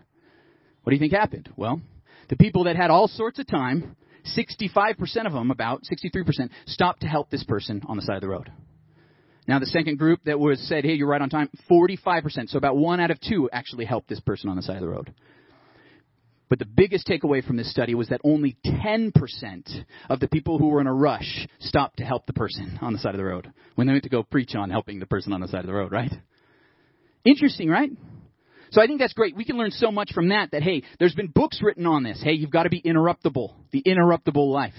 What 0.83 0.90
do 0.90 0.97
you 0.97 1.01
think 1.01 1.12
happened? 1.12 1.49
Well, 1.57 1.81
the 2.29 2.37
people 2.37 2.64
that 2.64 2.77
had 2.77 2.90
all 2.90 3.09
sorts 3.09 3.38
of 3.38 3.47
time, 3.47 3.97
65% 4.37 5.27
of 5.27 5.33
them, 5.33 5.51
about 5.51 5.83
63%, 5.83 6.51
stopped 6.66 7.03
to 7.03 7.07
help 7.07 7.31
this 7.31 7.45
person 7.45 7.83
on 7.87 7.97
the 7.97 8.03
side 8.03 8.16
of 8.16 8.23
the 8.23 8.29
road. 8.29 8.51
Now, 9.49 9.59
the 9.59 9.66
second 9.66 9.99
group 9.99 10.21
that 10.25 10.38
was 10.38 10.61
said, 10.68 10.85
hey, 10.85 10.92
you're 10.92 11.09
right 11.09 11.21
on 11.21 11.29
time, 11.29 11.51
45%. 11.71 12.49
So 12.49 12.59
about 12.59 12.77
one 12.77 13.01
out 13.01 13.11
of 13.11 13.21
two 13.21 13.51
actually 13.53 13.85
helped 13.85 14.09
this 14.09 14.21
person 14.21 14.49
on 14.49 14.57
the 14.57 14.62
side 14.62 14.77
of 14.77 14.83
the 14.83 14.88
road. 14.88 15.12
But 16.49 16.59
the 16.59 16.66
biggest 16.66 17.07
takeaway 17.09 17.42
from 17.45 17.57
this 17.57 17.71
study 17.71 17.95
was 17.95 18.11
that 18.11 18.21
only 18.25 18.59
10% 18.64 19.12
of 20.11 20.21
the 20.21 20.29
people 20.29 20.59
who 20.59 20.68
were 20.68 20.83
in 20.83 20.87
a 20.87 20.92
rush 20.92 21.49
stopped 21.61 21.97
to 21.97 22.05
help 22.05 22.27
the 22.27 22.35
person 22.35 22.79
on 22.83 22.92
the 22.92 22.99
side 22.99 23.14
of 23.14 23.18
the 23.18 23.25
road 23.25 23.51
when 23.75 23.87
they 23.87 23.95
went 23.95 24.05
to 24.05 24.11
go 24.11 24.23
preach 24.23 24.55
on 24.55 24.68
helping 24.68 25.01
the 25.01 25.07
person 25.07 25.33
on 25.33 25.40
the 25.40 25.49
side 25.49 25.61
of 25.61 25.66
the 25.66 25.73
road, 25.73 25.90
right? 25.90 26.12
Interesting, 27.25 27.71
right? 27.71 27.90
So 28.73 28.83
I 28.83 28.87
think 28.87 29.01
that's 29.01 29.13
great. 29.13 29.37
We 29.37 29.45
can 29.45 29.57
learn 29.57 29.71
so 29.71 29.91
much 29.91 30.13
from 30.13 30.31
that 30.31 30.51
that, 30.53 30.63
hey, 30.63 30.83
there's 30.99 31.15
been 31.15 31.29
books 31.29 31.61
written 31.63 31.87
on 31.87 32.03
this. 32.03 32.21
Hey, 32.23 32.33
you've 32.33 32.51
got 32.51 32.65
to 32.65 32.71
be 32.71 32.83
interruptible. 32.83 33.55
The 33.71 33.83
interruptible 33.83 34.51
life. 34.51 34.75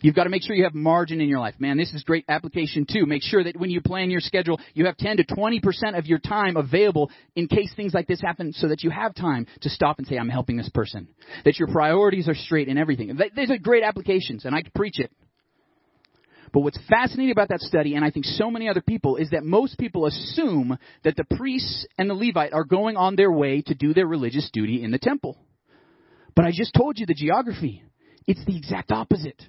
You've 0.00 0.14
got 0.14 0.24
to 0.24 0.30
make 0.30 0.42
sure 0.42 0.54
you 0.54 0.64
have 0.64 0.74
margin 0.74 1.20
in 1.20 1.28
your 1.28 1.40
life. 1.40 1.54
Man, 1.58 1.76
this 1.76 1.92
is 1.92 2.02
great 2.04 2.24
application 2.28 2.86
too. 2.90 3.04
Make 3.04 3.22
sure 3.22 3.42
that 3.42 3.56
when 3.56 3.70
you 3.70 3.80
plan 3.80 4.10
your 4.10 4.20
schedule, 4.20 4.60
you 4.74 4.86
have 4.86 4.96
10 4.96 5.18
to 5.18 5.24
20% 5.24 5.98
of 5.98 6.06
your 6.06 6.18
time 6.18 6.56
available 6.56 7.10
in 7.34 7.48
case 7.48 7.72
things 7.74 7.92
like 7.94 8.06
this 8.06 8.20
happen 8.20 8.52
so 8.52 8.68
that 8.68 8.82
you 8.82 8.90
have 8.90 9.14
time 9.14 9.46
to 9.62 9.68
stop 9.68 9.98
and 9.98 10.06
say, 10.06 10.18
I'm 10.18 10.28
helping 10.28 10.56
this 10.56 10.70
person. 10.70 11.08
That 11.44 11.58
your 11.58 11.68
priorities 11.68 12.28
are 12.28 12.34
straight 12.34 12.68
and 12.68 12.78
everything. 12.78 13.16
These 13.36 13.50
are 13.50 13.58
great 13.58 13.82
applications 13.82 14.44
and 14.44 14.54
I 14.54 14.62
preach 14.74 14.98
it. 15.00 15.10
But 16.52 16.60
what's 16.60 16.78
fascinating 16.88 17.32
about 17.32 17.48
that 17.48 17.60
study, 17.60 17.94
and 17.94 18.04
I 18.04 18.10
think 18.10 18.26
so 18.26 18.50
many 18.50 18.68
other 18.68 18.82
people, 18.82 19.16
is 19.16 19.30
that 19.30 19.42
most 19.42 19.78
people 19.78 20.06
assume 20.06 20.78
that 21.02 21.16
the 21.16 21.24
priests 21.36 21.86
and 21.96 22.10
the 22.10 22.14
Levite 22.14 22.52
are 22.52 22.64
going 22.64 22.96
on 22.96 23.16
their 23.16 23.32
way 23.32 23.62
to 23.62 23.74
do 23.74 23.94
their 23.94 24.06
religious 24.06 24.50
duty 24.52 24.82
in 24.82 24.90
the 24.90 24.98
temple. 24.98 25.38
But 26.36 26.44
I 26.44 26.50
just 26.52 26.74
told 26.74 26.98
you 26.98 27.06
the 27.06 27.14
geography. 27.14 27.82
It's 28.26 28.44
the 28.44 28.56
exact 28.56 28.92
opposite. 28.92 29.42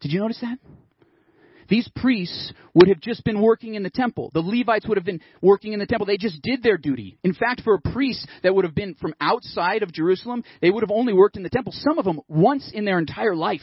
Did 0.00 0.12
you 0.12 0.20
notice 0.20 0.40
that? 0.42 0.58
These 1.68 1.90
priests 1.96 2.52
would 2.74 2.88
have 2.88 3.00
just 3.00 3.24
been 3.24 3.40
working 3.40 3.74
in 3.74 3.82
the 3.82 3.90
temple. 3.90 4.30
The 4.32 4.40
Levites 4.40 4.86
would 4.86 4.98
have 4.98 5.04
been 5.04 5.20
working 5.42 5.72
in 5.72 5.80
the 5.80 5.86
temple. 5.86 6.06
They 6.06 6.16
just 6.16 6.40
did 6.42 6.62
their 6.62 6.78
duty. 6.78 7.18
In 7.24 7.34
fact, 7.34 7.62
for 7.62 7.74
a 7.74 7.90
priest 7.90 8.28
that 8.44 8.54
would 8.54 8.64
have 8.64 8.74
been 8.74 8.94
from 8.94 9.14
outside 9.20 9.82
of 9.82 9.92
Jerusalem, 9.92 10.44
they 10.60 10.70
would 10.70 10.84
have 10.84 10.92
only 10.92 11.12
worked 11.12 11.36
in 11.36 11.42
the 11.42 11.50
temple, 11.50 11.72
some 11.74 11.98
of 11.98 12.04
them 12.04 12.20
once 12.28 12.70
in 12.72 12.84
their 12.84 13.00
entire 13.00 13.34
life. 13.34 13.62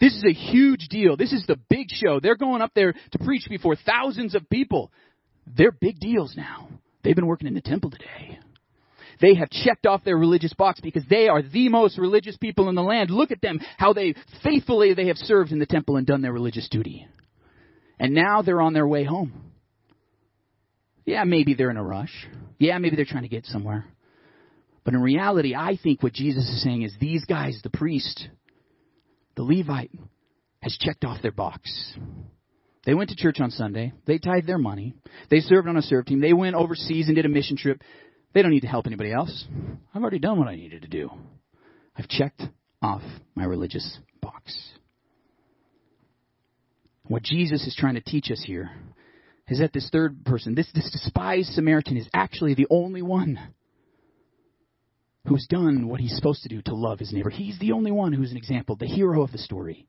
This 0.00 0.14
is 0.14 0.24
a 0.24 0.32
huge 0.32 0.88
deal. 0.88 1.16
This 1.16 1.32
is 1.32 1.44
the 1.46 1.58
big 1.68 1.88
show. 1.90 2.20
They're 2.20 2.36
going 2.36 2.62
up 2.62 2.72
there 2.74 2.92
to 2.92 3.18
preach 3.18 3.46
before 3.48 3.76
thousands 3.76 4.34
of 4.34 4.48
people. 4.48 4.90
They're 5.46 5.72
big 5.72 5.98
deals 6.00 6.34
now. 6.36 6.68
They've 7.02 7.14
been 7.14 7.26
working 7.26 7.48
in 7.48 7.54
the 7.54 7.60
temple 7.60 7.90
today. 7.90 8.38
They 9.20 9.34
have 9.34 9.50
checked 9.50 9.86
off 9.86 10.04
their 10.04 10.16
religious 10.16 10.52
box 10.54 10.80
because 10.80 11.04
they 11.08 11.28
are 11.28 11.42
the 11.42 11.68
most 11.68 11.98
religious 11.98 12.36
people 12.36 12.68
in 12.68 12.74
the 12.74 12.82
land. 12.82 13.10
Look 13.10 13.30
at 13.30 13.40
them, 13.40 13.60
how 13.76 13.92
they 13.92 14.14
faithfully 14.42 14.94
they 14.94 15.06
have 15.08 15.18
served 15.18 15.52
in 15.52 15.58
the 15.58 15.66
temple 15.66 15.96
and 15.96 16.06
done 16.06 16.22
their 16.22 16.32
religious 16.32 16.68
duty. 16.68 17.06
And 17.98 18.12
now 18.12 18.42
they're 18.42 18.60
on 18.60 18.72
their 18.72 18.88
way 18.88 19.04
home. 19.04 19.52
Yeah, 21.04 21.24
maybe 21.24 21.54
they're 21.54 21.70
in 21.70 21.76
a 21.76 21.84
rush. 21.84 22.26
Yeah, 22.58 22.78
maybe 22.78 22.96
they're 22.96 23.04
trying 23.04 23.22
to 23.22 23.28
get 23.28 23.46
somewhere. 23.46 23.84
But 24.84 24.94
in 24.94 25.00
reality, 25.00 25.54
I 25.54 25.78
think 25.82 26.02
what 26.02 26.12
Jesus 26.12 26.44
is 26.48 26.62
saying 26.62 26.82
is 26.82 26.94
these 26.98 27.24
guys, 27.24 27.58
the 27.62 27.70
priest, 27.70 28.28
the 29.36 29.42
Levite, 29.42 29.90
has 30.60 30.76
checked 30.80 31.04
off 31.04 31.22
their 31.22 31.32
box. 31.32 31.94
They 32.86 32.94
went 32.94 33.10
to 33.10 33.16
church 33.16 33.40
on 33.40 33.50
Sunday. 33.50 33.92
They 34.06 34.18
tithed 34.18 34.46
their 34.46 34.58
money. 34.58 34.94
They 35.30 35.40
served 35.40 35.68
on 35.68 35.76
a 35.76 35.82
serve 35.82 36.06
team. 36.06 36.20
They 36.20 36.32
went 36.32 36.56
overseas 36.56 37.06
and 37.06 37.16
did 37.16 37.26
a 37.26 37.30
mission 37.30 37.56
trip. 37.56 37.82
They 38.32 38.42
don't 38.42 38.50
need 38.50 38.60
to 38.60 38.66
help 38.66 38.86
anybody 38.86 39.12
else. 39.12 39.46
I've 39.94 40.02
already 40.02 40.18
done 40.18 40.38
what 40.38 40.48
I 40.48 40.56
needed 40.56 40.82
to 40.82 40.88
do. 40.88 41.10
I've 41.96 42.08
checked 42.08 42.42
off 42.82 43.02
my 43.34 43.44
religious 43.44 43.98
box. 44.20 44.56
What 47.06 47.22
Jesus 47.22 47.66
is 47.66 47.76
trying 47.78 47.94
to 47.94 48.00
teach 48.00 48.30
us 48.30 48.42
here 48.44 48.70
is 49.48 49.60
that 49.60 49.72
this 49.72 49.88
third 49.90 50.24
person, 50.24 50.54
this, 50.54 50.68
this 50.74 50.90
despised 50.90 51.50
Samaritan, 51.50 51.96
is 51.96 52.08
actually 52.14 52.54
the 52.54 52.66
only 52.70 53.02
one 53.02 53.38
who's 55.26 55.46
done 55.48 55.88
what 55.88 56.00
he's 56.00 56.14
supposed 56.14 56.42
to 56.42 56.48
do 56.48 56.60
to 56.62 56.74
love 56.74 56.98
his 56.98 57.12
neighbor. 57.12 57.30
He's 57.30 57.58
the 57.58 57.72
only 57.72 57.90
one 57.90 58.12
who's 58.12 58.30
an 58.30 58.36
example, 58.36 58.76
the 58.76 58.86
hero 58.86 59.22
of 59.22 59.32
the 59.32 59.38
story. 59.38 59.86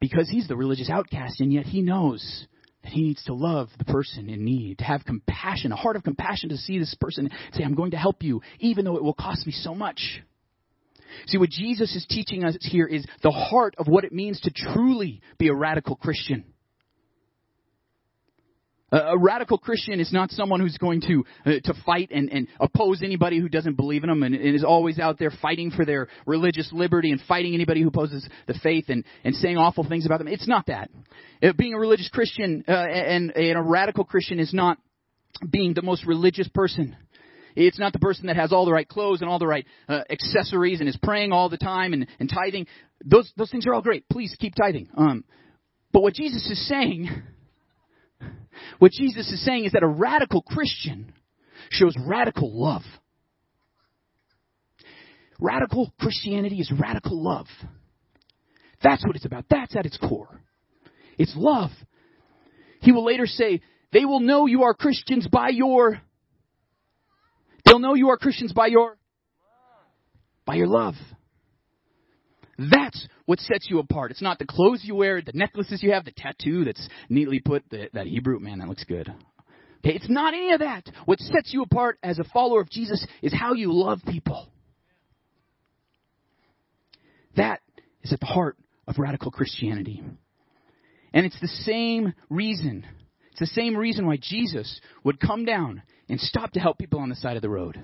Because 0.00 0.28
he's 0.28 0.48
the 0.48 0.56
religious 0.56 0.90
outcast, 0.90 1.40
and 1.40 1.52
yet 1.52 1.64
he 1.64 1.80
knows 1.80 2.46
that 2.82 2.92
he 2.92 3.02
needs 3.02 3.24
to 3.24 3.34
love 3.34 3.70
the 3.78 3.86
person 3.86 4.28
in 4.28 4.44
need, 4.44 4.78
to 4.78 4.84
have 4.84 5.04
compassion, 5.04 5.72
a 5.72 5.76
heart 5.76 5.96
of 5.96 6.04
compassion 6.04 6.50
to 6.50 6.56
see 6.58 6.78
this 6.78 6.94
person 7.00 7.30
say, 7.54 7.64
I'm 7.64 7.74
going 7.74 7.92
to 7.92 7.96
help 7.96 8.22
you, 8.22 8.42
even 8.60 8.84
though 8.84 8.96
it 8.96 9.02
will 9.02 9.14
cost 9.14 9.46
me 9.46 9.52
so 9.52 9.74
much. 9.74 10.22
See, 11.26 11.38
what 11.38 11.48
Jesus 11.48 11.94
is 11.94 12.04
teaching 12.08 12.44
us 12.44 12.56
here 12.60 12.86
is 12.86 13.06
the 13.22 13.30
heart 13.30 13.74
of 13.78 13.86
what 13.86 14.04
it 14.04 14.12
means 14.12 14.40
to 14.40 14.50
truly 14.50 15.22
be 15.38 15.48
a 15.48 15.54
radical 15.54 15.96
Christian. 15.96 16.44
A, 18.94 19.18
radical 19.18 19.58
Christian 19.58 19.98
is 19.98 20.12
not 20.12 20.30
someone 20.30 20.60
who's 20.60 20.78
going 20.78 21.00
to 21.02 21.24
uh, 21.44 21.50
to 21.64 21.74
fight 21.84 22.10
and, 22.12 22.30
and 22.30 22.48
oppose 22.60 23.02
anybody 23.02 23.40
who 23.40 23.48
doesn't 23.48 23.76
believe 23.76 24.04
in 24.04 24.08
them 24.08 24.22
and, 24.22 24.34
and, 24.34 24.54
is 24.54 24.62
always 24.62 24.98
out 24.98 25.18
there 25.18 25.32
fighting 25.42 25.70
for 25.70 25.84
their 25.84 26.08
religious 26.26 26.70
liberty 26.72 27.10
and 27.10 27.20
fighting 27.26 27.54
anybody 27.54 27.82
who 27.82 27.88
opposes 27.88 28.26
the 28.46 28.54
faith 28.62 28.84
and, 28.88 29.04
and 29.24 29.34
saying 29.34 29.56
awful 29.56 29.86
things 29.88 30.06
about 30.06 30.18
them. 30.18 30.28
It's 30.28 30.46
not 30.46 30.66
that. 30.66 30.90
Uh, 31.42 31.52
being 31.56 31.74
a 31.74 31.78
religious 31.78 32.08
Christian 32.08 32.64
uh, 32.68 32.72
and, 32.72 33.32
and 33.32 33.58
a 33.58 33.62
radical 33.62 34.04
Christian 34.04 34.38
is 34.38 34.54
not 34.54 34.78
being 35.50 35.74
the 35.74 35.82
most 35.82 36.06
religious 36.06 36.48
person. 36.48 36.96
It's 37.56 37.78
not 37.78 37.92
the 37.92 37.98
person 37.98 38.26
that 38.26 38.36
has 38.36 38.52
all 38.52 38.64
the 38.64 38.72
right 38.72 38.88
clothes 38.88 39.20
and 39.20 39.30
all 39.30 39.38
the 39.38 39.46
right 39.46 39.66
uh, 39.88 40.00
accessories 40.10 40.80
and 40.80 40.88
is 40.88 40.98
praying 41.02 41.32
all 41.32 41.48
the 41.48 41.56
time 41.56 41.92
and, 41.92 42.06
and 42.18 42.28
tithing. 42.28 42.66
Those 43.04 43.32
those 43.36 43.50
things 43.50 43.66
are 43.66 43.74
all 43.74 43.82
great. 43.82 44.08
Please 44.08 44.34
keep 44.38 44.54
tithing. 44.54 44.88
Um, 44.96 45.24
but 45.92 46.02
what 46.02 46.14
Jesus 46.14 46.48
is 46.50 46.68
saying 46.68 47.08
what 48.78 48.92
Jesus 48.92 49.30
is 49.30 49.44
saying 49.44 49.64
is 49.64 49.72
that 49.72 49.82
a 49.82 49.88
radical 49.88 50.42
Christian 50.42 51.12
shows 51.70 51.94
radical 52.06 52.50
love. 52.52 52.82
Radical 55.40 55.92
Christianity 56.00 56.60
is 56.60 56.72
radical 56.72 57.22
love. 57.22 57.46
That's 58.82 59.04
what 59.04 59.16
it's 59.16 59.24
about. 59.24 59.46
That's 59.50 59.74
at 59.76 59.86
its 59.86 59.96
core. 59.98 60.40
It's 61.18 61.34
love. 61.36 61.70
He 62.80 62.92
will 62.92 63.04
later 63.04 63.26
say, 63.26 63.60
they 63.92 64.04
will 64.04 64.20
know 64.20 64.46
you 64.46 64.64
are 64.64 64.74
Christians 64.74 65.26
by 65.28 65.48
your, 65.48 66.00
they'll 67.64 67.78
know 67.78 67.94
you 67.94 68.10
are 68.10 68.16
Christians 68.16 68.52
by 68.52 68.66
your, 68.66 68.98
by 70.44 70.56
your 70.56 70.66
love. 70.66 70.94
That's 72.58 73.08
what 73.26 73.40
sets 73.40 73.68
you 73.68 73.78
apart. 73.78 74.10
It's 74.10 74.22
not 74.22 74.38
the 74.38 74.46
clothes 74.46 74.82
you 74.84 74.94
wear, 74.94 75.20
the 75.20 75.32
necklaces 75.34 75.82
you 75.82 75.92
have, 75.92 76.04
the 76.04 76.12
tattoo 76.12 76.64
that's 76.64 76.88
neatly 77.08 77.40
put, 77.40 77.64
the, 77.70 77.88
that 77.94 78.06
Hebrew, 78.06 78.38
man, 78.38 78.60
that 78.60 78.68
looks 78.68 78.84
good. 78.84 79.08
Okay, 79.84 79.94
it's 79.94 80.08
not 80.08 80.34
any 80.34 80.52
of 80.52 80.60
that. 80.60 80.88
What 81.04 81.18
sets 81.20 81.52
you 81.52 81.62
apart 81.62 81.98
as 82.02 82.18
a 82.18 82.24
follower 82.24 82.60
of 82.60 82.70
Jesus 82.70 83.04
is 83.22 83.34
how 83.34 83.54
you 83.54 83.72
love 83.72 84.00
people. 84.08 84.48
That 87.36 87.60
is 88.02 88.12
at 88.12 88.20
the 88.20 88.26
heart 88.26 88.56
of 88.86 88.98
radical 88.98 89.30
Christianity. 89.30 90.02
And 91.12 91.26
it's 91.26 91.40
the 91.40 91.48
same 91.48 92.14
reason, 92.30 92.86
it's 93.30 93.40
the 93.40 93.46
same 93.46 93.76
reason 93.76 94.06
why 94.06 94.18
Jesus 94.20 94.80
would 95.04 95.20
come 95.20 95.44
down 95.44 95.82
and 96.08 96.20
stop 96.20 96.52
to 96.52 96.60
help 96.60 96.78
people 96.78 97.00
on 97.00 97.08
the 97.08 97.16
side 97.16 97.36
of 97.36 97.42
the 97.42 97.48
road. 97.48 97.82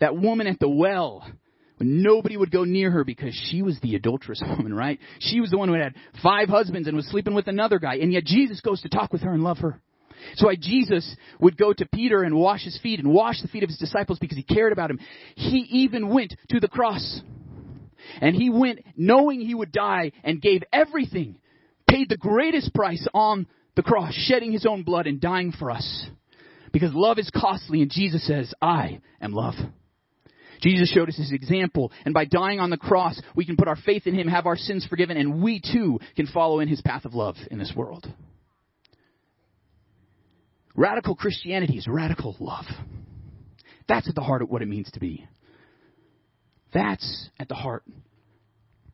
That 0.00 0.16
woman 0.16 0.46
at 0.46 0.58
the 0.58 0.68
well 0.68 1.26
nobody 1.80 2.36
would 2.36 2.50
go 2.50 2.64
near 2.64 2.90
her 2.90 3.04
because 3.04 3.34
she 3.50 3.62
was 3.62 3.78
the 3.80 3.94
adulterous 3.94 4.42
woman, 4.56 4.72
right? 4.72 4.98
She 5.18 5.40
was 5.40 5.50
the 5.50 5.58
one 5.58 5.68
who 5.68 5.74
had 5.74 5.94
five 6.22 6.48
husbands 6.48 6.88
and 6.88 6.96
was 6.96 7.08
sleeping 7.08 7.34
with 7.34 7.48
another 7.48 7.78
guy, 7.78 7.96
and 7.96 8.12
yet 8.12 8.24
Jesus 8.24 8.60
goes 8.60 8.80
to 8.82 8.88
talk 8.88 9.12
with 9.12 9.22
her 9.22 9.32
and 9.32 9.42
love 9.42 9.58
her. 9.58 9.80
So 10.36 10.46
why 10.46 10.56
Jesus 10.56 11.16
would 11.40 11.56
go 11.56 11.72
to 11.72 11.86
Peter 11.86 12.22
and 12.22 12.34
wash 12.34 12.64
his 12.64 12.78
feet 12.82 12.98
and 12.98 13.12
wash 13.12 13.40
the 13.42 13.48
feet 13.48 13.62
of 13.62 13.68
his 13.68 13.78
disciples 13.78 14.18
because 14.18 14.36
he 14.36 14.42
cared 14.42 14.72
about 14.72 14.90
him. 14.90 14.98
He 15.34 15.58
even 15.58 16.08
went 16.08 16.34
to 16.50 16.60
the 16.60 16.68
cross. 16.68 17.20
And 18.20 18.34
he 18.34 18.50
went 18.50 18.80
knowing 18.96 19.40
he 19.40 19.54
would 19.54 19.72
die 19.72 20.12
and 20.24 20.40
gave 20.40 20.62
everything, 20.72 21.38
paid 21.88 22.08
the 22.08 22.16
greatest 22.16 22.74
price 22.74 23.06
on 23.12 23.46
the 23.74 23.82
cross, 23.82 24.14
shedding 24.14 24.52
his 24.52 24.66
own 24.66 24.82
blood 24.84 25.06
and 25.06 25.20
dying 25.20 25.52
for 25.52 25.70
us. 25.70 26.06
Because 26.72 26.92
love 26.94 27.18
is 27.18 27.30
costly 27.30 27.82
and 27.82 27.90
Jesus 27.90 28.26
says, 28.26 28.52
I 28.60 29.00
am 29.20 29.32
love. 29.32 29.54
Jesus 30.60 30.90
showed 30.90 31.08
us 31.08 31.16
his 31.16 31.32
example, 31.32 31.92
and 32.04 32.14
by 32.14 32.24
dying 32.24 32.60
on 32.60 32.70
the 32.70 32.76
cross, 32.76 33.20
we 33.34 33.44
can 33.44 33.56
put 33.56 33.68
our 33.68 33.76
faith 33.76 34.06
in 34.06 34.14
him, 34.14 34.28
have 34.28 34.46
our 34.46 34.56
sins 34.56 34.86
forgiven, 34.86 35.16
and 35.16 35.42
we 35.42 35.60
too 35.60 35.98
can 36.16 36.26
follow 36.26 36.60
in 36.60 36.68
his 36.68 36.80
path 36.80 37.04
of 37.04 37.14
love 37.14 37.36
in 37.50 37.58
this 37.58 37.72
world. 37.76 38.06
Radical 40.74 41.16
Christianity 41.16 41.78
is 41.78 41.86
radical 41.88 42.36
love. 42.38 42.66
That's 43.88 44.08
at 44.08 44.14
the 44.14 44.22
heart 44.22 44.42
of 44.42 44.50
what 44.50 44.62
it 44.62 44.68
means 44.68 44.90
to 44.92 45.00
be. 45.00 45.26
That's 46.74 47.30
at 47.38 47.48
the 47.48 47.54
heart 47.54 47.84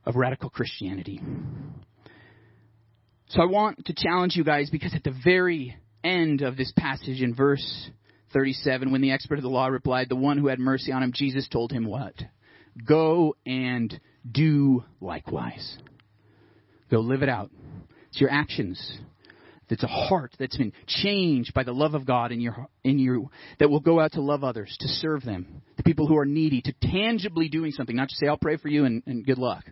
of 0.04 0.16
radical 0.16 0.50
Christianity. 0.50 1.20
So 3.28 3.42
I 3.42 3.46
want 3.46 3.86
to 3.86 3.94
challenge 3.96 4.36
you 4.36 4.44
guys 4.44 4.68
because 4.70 4.94
at 4.94 5.02
the 5.02 5.14
very 5.24 5.76
end 6.04 6.42
of 6.42 6.56
this 6.56 6.72
passage 6.76 7.22
in 7.22 7.34
verse 7.34 7.90
37, 8.32 8.90
when 8.90 9.00
the 9.00 9.12
expert 9.12 9.38
of 9.38 9.42
the 9.42 9.48
law 9.48 9.66
replied, 9.66 10.08
The 10.08 10.16
one 10.16 10.38
who 10.38 10.48
had 10.48 10.58
mercy 10.58 10.92
on 10.92 11.02
him, 11.02 11.12
Jesus 11.14 11.48
told 11.48 11.72
him 11.72 11.84
what? 11.84 12.14
Go 12.86 13.36
and 13.44 13.98
do 14.30 14.84
likewise. 15.00 15.78
Go 16.90 17.00
live 17.00 17.22
it 17.22 17.28
out. 17.28 17.50
It's 18.08 18.20
your 18.20 18.30
actions. 18.30 18.98
It's 19.72 19.82
a 19.82 19.86
heart 19.86 20.34
that's 20.38 20.56
been 20.58 20.74
changed 20.86 21.54
by 21.54 21.62
the 21.62 21.72
love 21.72 21.94
of 21.94 22.04
God 22.04 22.30
in 22.30 22.42
your 22.42 22.68
in 22.84 22.98
you 22.98 23.30
that 23.58 23.70
will 23.70 23.80
go 23.80 24.00
out 24.00 24.12
to 24.12 24.20
love 24.20 24.44
others, 24.44 24.76
to 24.80 24.88
serve 24.88 25.22
them, 25.22 25.62
the 25.78 25.82
people 25.82 26.06
who 26.06 26.18
are 26.18 26.26
needy, 26.26 26.60
to 26.60 26.74
tangibly 26.82 27.48
doing 27.48 27.72
something, 27.72 27.96
not 27.96 28.08
just 28.08 28.20
say, 28.20 28.28
I'll 28.28 28.36
pray 28.36 28.58
for 28.58 28.68
you 28.68 28.84
and, 28.84 29.02
and 29.06 29.24
good 29.24 29.38
luck. 29.38 29.64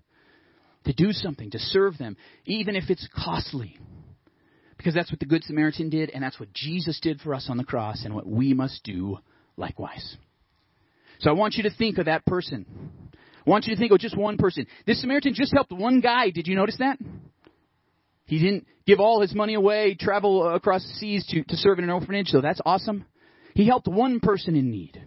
To 0.86 0.94
do 0.94 1.12
something, 1.12 1.50
to 1.50 1.58
serve 1.58 1.98
them, 1.98 2.16
even 2.46 2.76
if 2.76 2.84
it's 2.88 3.06
costly. 3.14 3.78
Because 4.80 4.94
that's 4.94 5.12
what 5.12 5.20
the 5.20 5.26
Good 5.26 5.44
Samaritan 5.44 5.90
did, 5.90 6.08
and 6.08 6.24
that's 6.24 6.40
what 6.40 6.54
Jesus 6.54 6.98
did 7.00 7.20
for 7.20 7.34
us 7.34 7.48
on 7.50 7.58
the 7.58 7.64
cross, 7.64 8.02
and 8.02 8.14
what 8.14 8.26
we 8.26 8.54
must 8.54 8.82
do 8.82 9.18
likewise. 9.58 10.16
So 11.18 11.28
I 11.28 11.34
want 11.34 11.56
you 11.56 11.64
to 11.64 11.70
think 11.70 11.98
of 11.98 12.06
that 12.06 12.24
person. 12.24 12.64
I 13.14 13.50
want 13.50 13.66
you 13.66 13.74
to 13.74 13.78
think 13.78 13.92
of 13.92 13.98
just 13.98 14.16
one 14.16 14.38
person. 14.38 14.66
This 14.86 15.02
Samaritan 15.02 15.34
just 15.34 15.52
helped 15.52 15.70
one 15.70 16.00
guy. 16.00 16.30
Did 16.30 16.46
you 16.46 16.56
notice 16.56 16.78
that? 16.78 16.96
He 18.24 18.38
didn't 18.38 18.66
give 18.86 19.00
all 19.00 19.20
his 19.20 19.34
money 19.34 19.52
away, 19.52 19.98
travel 20.00 20.48
across 20.48 20.82
the 20.82 20.94
seas 20.94 21.26
to, 21.26 21.44
to 21.44 21.56
serve 21.58 21.76
in 21.76 21.84
an 21.84 21.90
orphanage, 21.90 22.28
so 22.28 22.40
that's 22.40 22.62
awesome. 22.64 23.04
He 23.54 23.66
helped 23.66 23.86
one 23.86 24.18
person 24.18 24.56
in 24.56 24.70
need. 24.70 24.98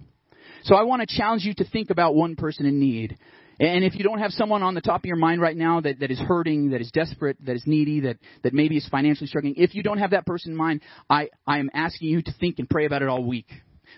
So 0.66 0.76
I 0.76 0.84
want 0.84 1.02
to 1.02 1.18
challenge 1.18 1.46
you 1.46 1.56
to 1.56 1.66
think 1.66 1.90
about 1.90 2.14
one 2.14 2.36
person 2.36 2.68
in 2.68 2.80
need 2.80 3.18
and 3.60 3.84
if 3.84 3.96
you 3.96 4.04
don't 4.04 4.20
have 4.20 4.32
someone 4.32 4.64
on 4.64 4.74
the 4.74 4.82
top 4.82 5.02
of 5.02 5.06
your 5.06 5.16
mind 5.16 5.42
right 5.42 5.56
now 5.56 5.82
that, 5.82 6.00
that 6.00 6.12
is 6.12 6.20
hurting, 6.20 6.72
that 6.72 6.82
is 6.82 6.92
desperate, 6.92 7.38
that 7.46 7.56
is 7.56 7.64
needy, 7.66 8.02
that, 8.02 8.18
that 8.44 8.54
maybe 8.54 8.78
is 8.78 8.88
financially 8.90 9.28
struggling, 9.28 9.56
if 9.58 9.76
you 9.76 9.84
don't 9.84 10.00
have 10.00 10.12
that 10.12 10.26
person 10.26 10.52
in 10.52 10.58
mind, 10.58 10.82
I, 11.10 11.30
I 11.46 11.60
am 11.60 11.70
asking 11.74 12.10
you 12.10 12.22
to 12.22 12.34
think 12.40 12.60
and 12.60 12.70
pray 12.70 12.86
about 12.86 13.02
it 13.02 13.10
all 13.10 13.24
week. 13.24 13.48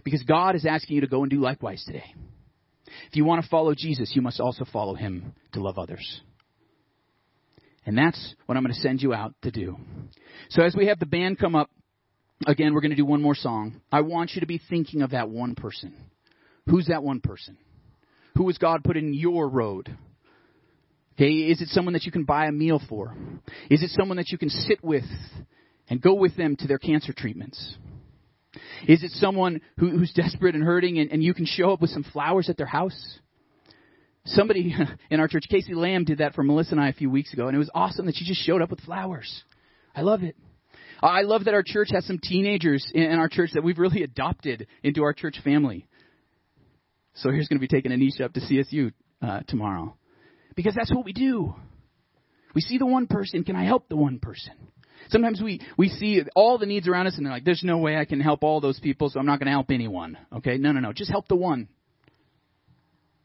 Because 0.04 0.24
God 0.24 0.56
is 0.56 0.66
asking 0.66 0.96
you 0.96 1.02
to 1.02 1.08
go 1.08 1.24
and 1.24 1.30
do 1.30 1.40
likewise 1.40 1.84
today. 1.86 2.14
If 3.10 3.16
you 3.16 3.26
want 3.26 3.44
to 3.44 3.50
follow 3.50 3.74
Jesus, 3.74 4.12
you 4.14 4.22
must 4.22 4.40
also 4.40 4.66
follow 4.66 4.94
him 4.96 5.34
to 5.54 5.62
love 5.62 5.78
others. 5.78 6.22
And 7.86 7.98
that's 7.98 8.36
what 8.46 8.58
I'm 8.58 8.64
going 8.64 8.74
to 8.74 8.82
send 8.82 9.02
you 9.02 9.14
out 9.14 9.34
to 9.44 9.52
do. 9.52 9.78
So 10.50 10.64
as 10.64 10.76
we 10.76 10.88
have 10.88 11.00
the 11.00 11.06
band 11.06 11.40
come 11.40 11.56
up, 11.56 11.70
again, 12.46 12.74
we're 12.74 12.82
going 12.82 12.92
to 12.92 12.98
do 12.98 13.06
one 13.06 13.22
more 13.22 13.36
song. 13.36 13.82
I 13.92 14.02
want 14.02 14.32
you 14.34 14.42
to 14.42 14.48
be 14.48 14.60
thinking 14.70 15.02
of 15.02 15.12
that 15.12 15.30
one 15.30 15.56
person. 15.56 15.96
Who's 16.68 16.88
that 16.88 17.04
one 17.04 17.22
person? 17.22 17.58
Who 18.36 18.48
has 18.48 18.58
God 18.58 18.84
put 18.84 18.98
in 18.98 19.14
your 19.14 19.48
road? 19.48 19.96
Okay, 21.16 21.32
is 21.32 21.62
it 21.62 21.70
someone 21.70 21.94
that 21.94 22.04
you 22.04 22.12
can 22.12 22.26
buy 22.26 22.48
a 22.48 22.52
meal 22.52 22.82
for? 22.90 23.16
Is 23.70 23.82
it 23.82 23.92
someone 23.92 24.18
that 24.18 24.30
you 24.30 24.38
can 24.38 24.50
sit 24.50 24.84
with 24.84 25.06
and 25.90 26.02
go 26.02 26.14
with 26.14 26.36
them 26.36 26.58
to 26.58 26.68
their 26.68 26.78
cancer 26.78 27.14
treatments? 27.16 27.78
Is 28.88 29.04
it 29.04 29.12
someone 29.12 29.62
who, 29.78 29.90
who's 29.92 30.12
desperate 30.12 30.56
and 30.56 30.64
hurting 30.64 31.00
and, 31.00 31.12
and 31.12 31.24
you 31.24 31.34
can 31.34 31.46
show 31.46 31.72
up 31.72 31.82
with 31.82 31.90
some 31.92 32.04
flowers 32.04 32.50
at 32.50 32.58
their 32.58 32.66
house? 32.66 33.20
Somebody 34.26 34.76
in 35.10 35.20
our 35.20 35.28
church, 35.28 35.46
Casey 35.50 35.74
Lamb, 35.74 36.04
did 36.04 36.18
that 36.18 36.34
for 36.34 36.44
Melissa 36.44 36.72
and 36.72 36.82
I 36.82 36.90
a 36.90 36.94
few 36.94 37.10
weeks 37.10 37.32
ago, 37.32 37.48
and 37.48 37.56
it 37.56 37.60
was 37.60 37.70
awesome 37.74 38.06
that 38.08 38.16
she 38.16 38.26
just 38.26 38.42
showed 38.42 38.62
up 38.62 38.70
with 38.70 38.82
flowers. 38.82 39.44
I 39.96 40.02
love 40.02 40.24
it. 40.24 40.36
I 41.02 41.22
love 41.22 41.46
that 41.46 41.54
our 41.54 41.64
church 41.66 41.90
has 41.92 42.06
some 42.06 42.20
teenagers 42.22 42.90
in 42.94 43.20
our 43.20 43.30
church 43.30 43.52
that 43.54 43.64
we've 43.64 43.78
really 43.78 44.04
adopted 44.04 44.68
into 44.84 45.04
our 45.04 45.14
church 45.14 45.40
family. 45.44 45.88
So 47.16 47.32
here's 47.32 47.48
going 47.48 47.60
to 47.60 47.62
be 47.62 47.68
taking 47.68 47.92
Anisha 47.92 48.22
up 48.22 48.34
to 48.34 48.42
CSU 48.42 48.92
uh, 49.22 49.42
tomorrow. 49.48 49.96
Because 50.56 50.76
that's 50.76 50.94
what 50.94 51.06
we 51.06 51.14
do. 51.14 51.56
We 52.54 52.62
see 52.62 52.78
the 52.78 52.86
one 52.86 53.08
person. 53.08 53.44
Can 53.44 53.56
I 53.56 53.66
help 53.66 53.90
the 53.90 53.96
one 53.96 54.20
person? 54.20 54.54
Sometimes 55.10 55.42
we, 55.42 55.62
we 55.78 55.90
see 55.90 56.22
all 56.36 56.58
the 56.58 56.66
needs 56.66 56.88
around 56.88 57.08
us 57.08 57.18
and 57.18 57.26
they're 57.26 57.34
like, 57.34 57.44
there's 57.44 57.64
no 57.64 57.78
way 57.78 57.98
I 57.98 58.06
can 58.06 58.20
help 58.20 58.44
all 58.44 58.62
those 58.62 58.80
people, 58.80 59.10
so 59.10 59.20
I'm 59.20 59.26
not 59.26 59.40
going 59.40 59.48
to 59.48 59.52
help 59.52 59.70
anyone. 59.70 60.18
Okay? 60.38 60.58
No, 60.58 60.72
no, 60.72 60.80
no. 60.80 60.94
Just 60.94 61.12
help 61.12 61.28
the 61.28 61.36
one. 61.36 61.68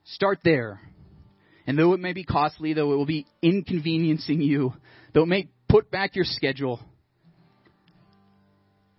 Start 0.04 0.40
there. 0.44 0.80
And 1.66 1.78
though 1.78 1.92
it 1.92 2.00
may 2.00 2.12
be 2.12 2.24
costly, 2.24 2.74
though 2.74 2.92
it 2.92 2.96
will 2.96 3.06
be 3.06 3.26
inconveniencing 3.42 4.40
you, 4.40 4.74
though 5.14 5.22
it 5.22 5.28
may 5.28 5.48
put 5.68 5.90
back 5.90 6.16
your 6.16 6.24
schedule, 6.24 6.80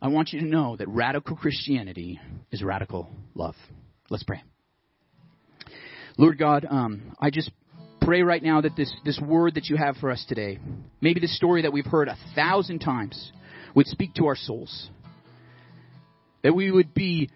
I 0.02 0.08
want 0.08 0.32
you 0.32 0.40
to 0.40 0.46
know 0.46 0.78
that 0.78 0.88
radical 0.88 1.36
Christianity 1.36 2.20
is 2.52 2.64
radical 2.64 3.10
love. 3.36 3.56
Let's 4.10 4.24
pray. 4.24 4.42
Lord 6.18 6.38
God, 6.38 6.66
um, 6.70 7.16
I 7.20 7.30
just 7.30 7.52
pray 8.02 8.22
right 8.22 8.42
now 8.42 8.62
that 8.62 8.76
this, 8.76 8.94
this 9.06 9.20
word 9.20 9.56
that 9.56 9.70
you 9.70 9.78
have 9.78 9.96
for 9.98 10.12
us 10.12 10.24
today, 10.28 10.60
maybe 11.00 11.20
this 11.20 11.36
story 11.36 11.64
that 11.64 11.74
we've 11.74 11.86
heard 11.86 12.08
a 12.08 12.18
thousand 12.36 12.80
times, 12.80 13.32
would 13.76 13.88
speak 13.88 14.14
to 14.16 14.26
our 14.26 14.36
souls. 14.36 14.90
That 16.44 16.54
we 16.54 16.72
would 16.72 16.94
be 16.94 17.30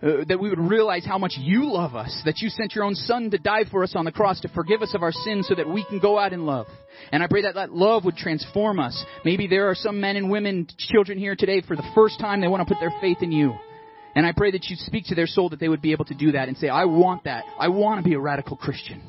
uh, 0.00 0.24
that 0.28 0.38
we 0.38 0.48
would 0.48 0.60
realize 0.60 1.04
how 1.04 1.18
much 1.18 1.34
you 1.36 1.72
love 1.72 1.96
us, 1.96 2.22
that 2.24 2.38
you 2.38 2.48
sent 2.50 2.72
your 2.72 2.84
own 2.84 2.94
son 2.94 3.30
to 3.32 3.38
die 3.38 3.64
for 3.68 3.82
us 3.82 3.94
on 3.96 4.04
the 4.04 4.12
cross 4.12 4.40
to 4.40 4.48
forgive 4.48 4.80
us 4.80 4.94
of 4.94 5.02
our 5.02 5.10
sins 5.10 5.46
so 5.48 5.56
that 5.56 5.68
we 5.68 5.84
can 5.84 5.98
go 5.98 6.16
out 6.16 6.32
in 6.32 6.46
love. 6.46 6.68
And 7.10 7.20
I 7.20 7.26
pray 7.26 7.42
that 7.42 7.56
that 7.56 7.72
love 7.72 8.04
would 8.04 8.16
transform 8.16 8.78
us. 8.78 9.04
Maybe 9.24 9.48
there 9.48 9.68
are 9.68 9.74
some 9.74 10.00
men 10.00 10.14
and 10.14 10.30
women, 10.30 10.68
children 10.78 11.18
here 11.18 11.34
today 11.36 11.62
for 11.66 11.74
the 11.74 11.82
first 11.96 12.20
time 12.20 12.40
they 12.40 12.46
want 12.46 12.66
to 12.66 12.72
put 12.72 12.80
their 12.80 12.94
faith 13.00 13.18
in 13.22 13.32
you. 13.32 13.54
And 14.18 14.26
I 14.26 14.32
pray 14.32 14.50
that 14.50 14.64
you 14.64 14.74
speak 14.74 15.04
to 15.06 15.14
their 15.14 15.28
soul 15.28 15.50
that 15.50 15.60
they 15.60 15.68
would 15.68 15.80
be 15.80 15.92
able 15.92 16.06
to 16.06 16.14
do 16.14 16.32
that 16.32 16.48
and 16.48 16.56
say, 16.56 16.68
I 16.68 16.86
want 16.86 17.22
that. 17.22 17.44
I 17.56 17.68
want 17.68 18.02
to 18.02 18.02
be 18.02 18.16
a 18.16 18.18
radical 18.18 18.56
Christian. 18.56 19.00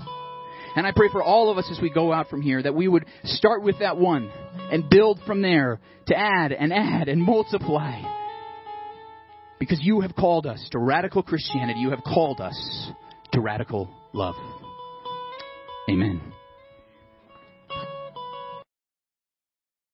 And 0.76 0.86
I 0.86 0.92
pray 0.96 1.08
for 1.12 1.24
all 1.24 1.50
of 1.50 1.58
us 1.58 1.68
as 1.72 1.82
we 1.82 1.90
go 1.90 2.14
out 2.14 2.30
from 2.30 2.44
here 2.44 2.62
that 2.62 2.76
we 2.76 2.88
would 2.88 3.06
start 3.24 3.64
with 3.64 3.80
that 3.80 3.98
one 3.98 4.32
and 4.72 4.88
build 4.88 5.20
from 5.26 5.42
there 5.42 5.80
to 6.10 6.16
add 6.16 6.52
and 6.52 6.72
add 6.72 7.08
and 7.10 7.20
multiply 7.24 8.04
because 9.60 9.80
you 9.82 10.02
have 10.02 10.16
called 10.16 10.46
us 10.46 10.64
to 10.74 10.78
radical 10.78 11.24
Christianity. 11.24 11.80
You 11.80 11.90
have 11.90 12.04
called 12.04 12.40
us 12.40 12.92
to 13.32 13.42
radical 13.42 13.90
love. 14.14 14.36
Amen. 15.90 16.22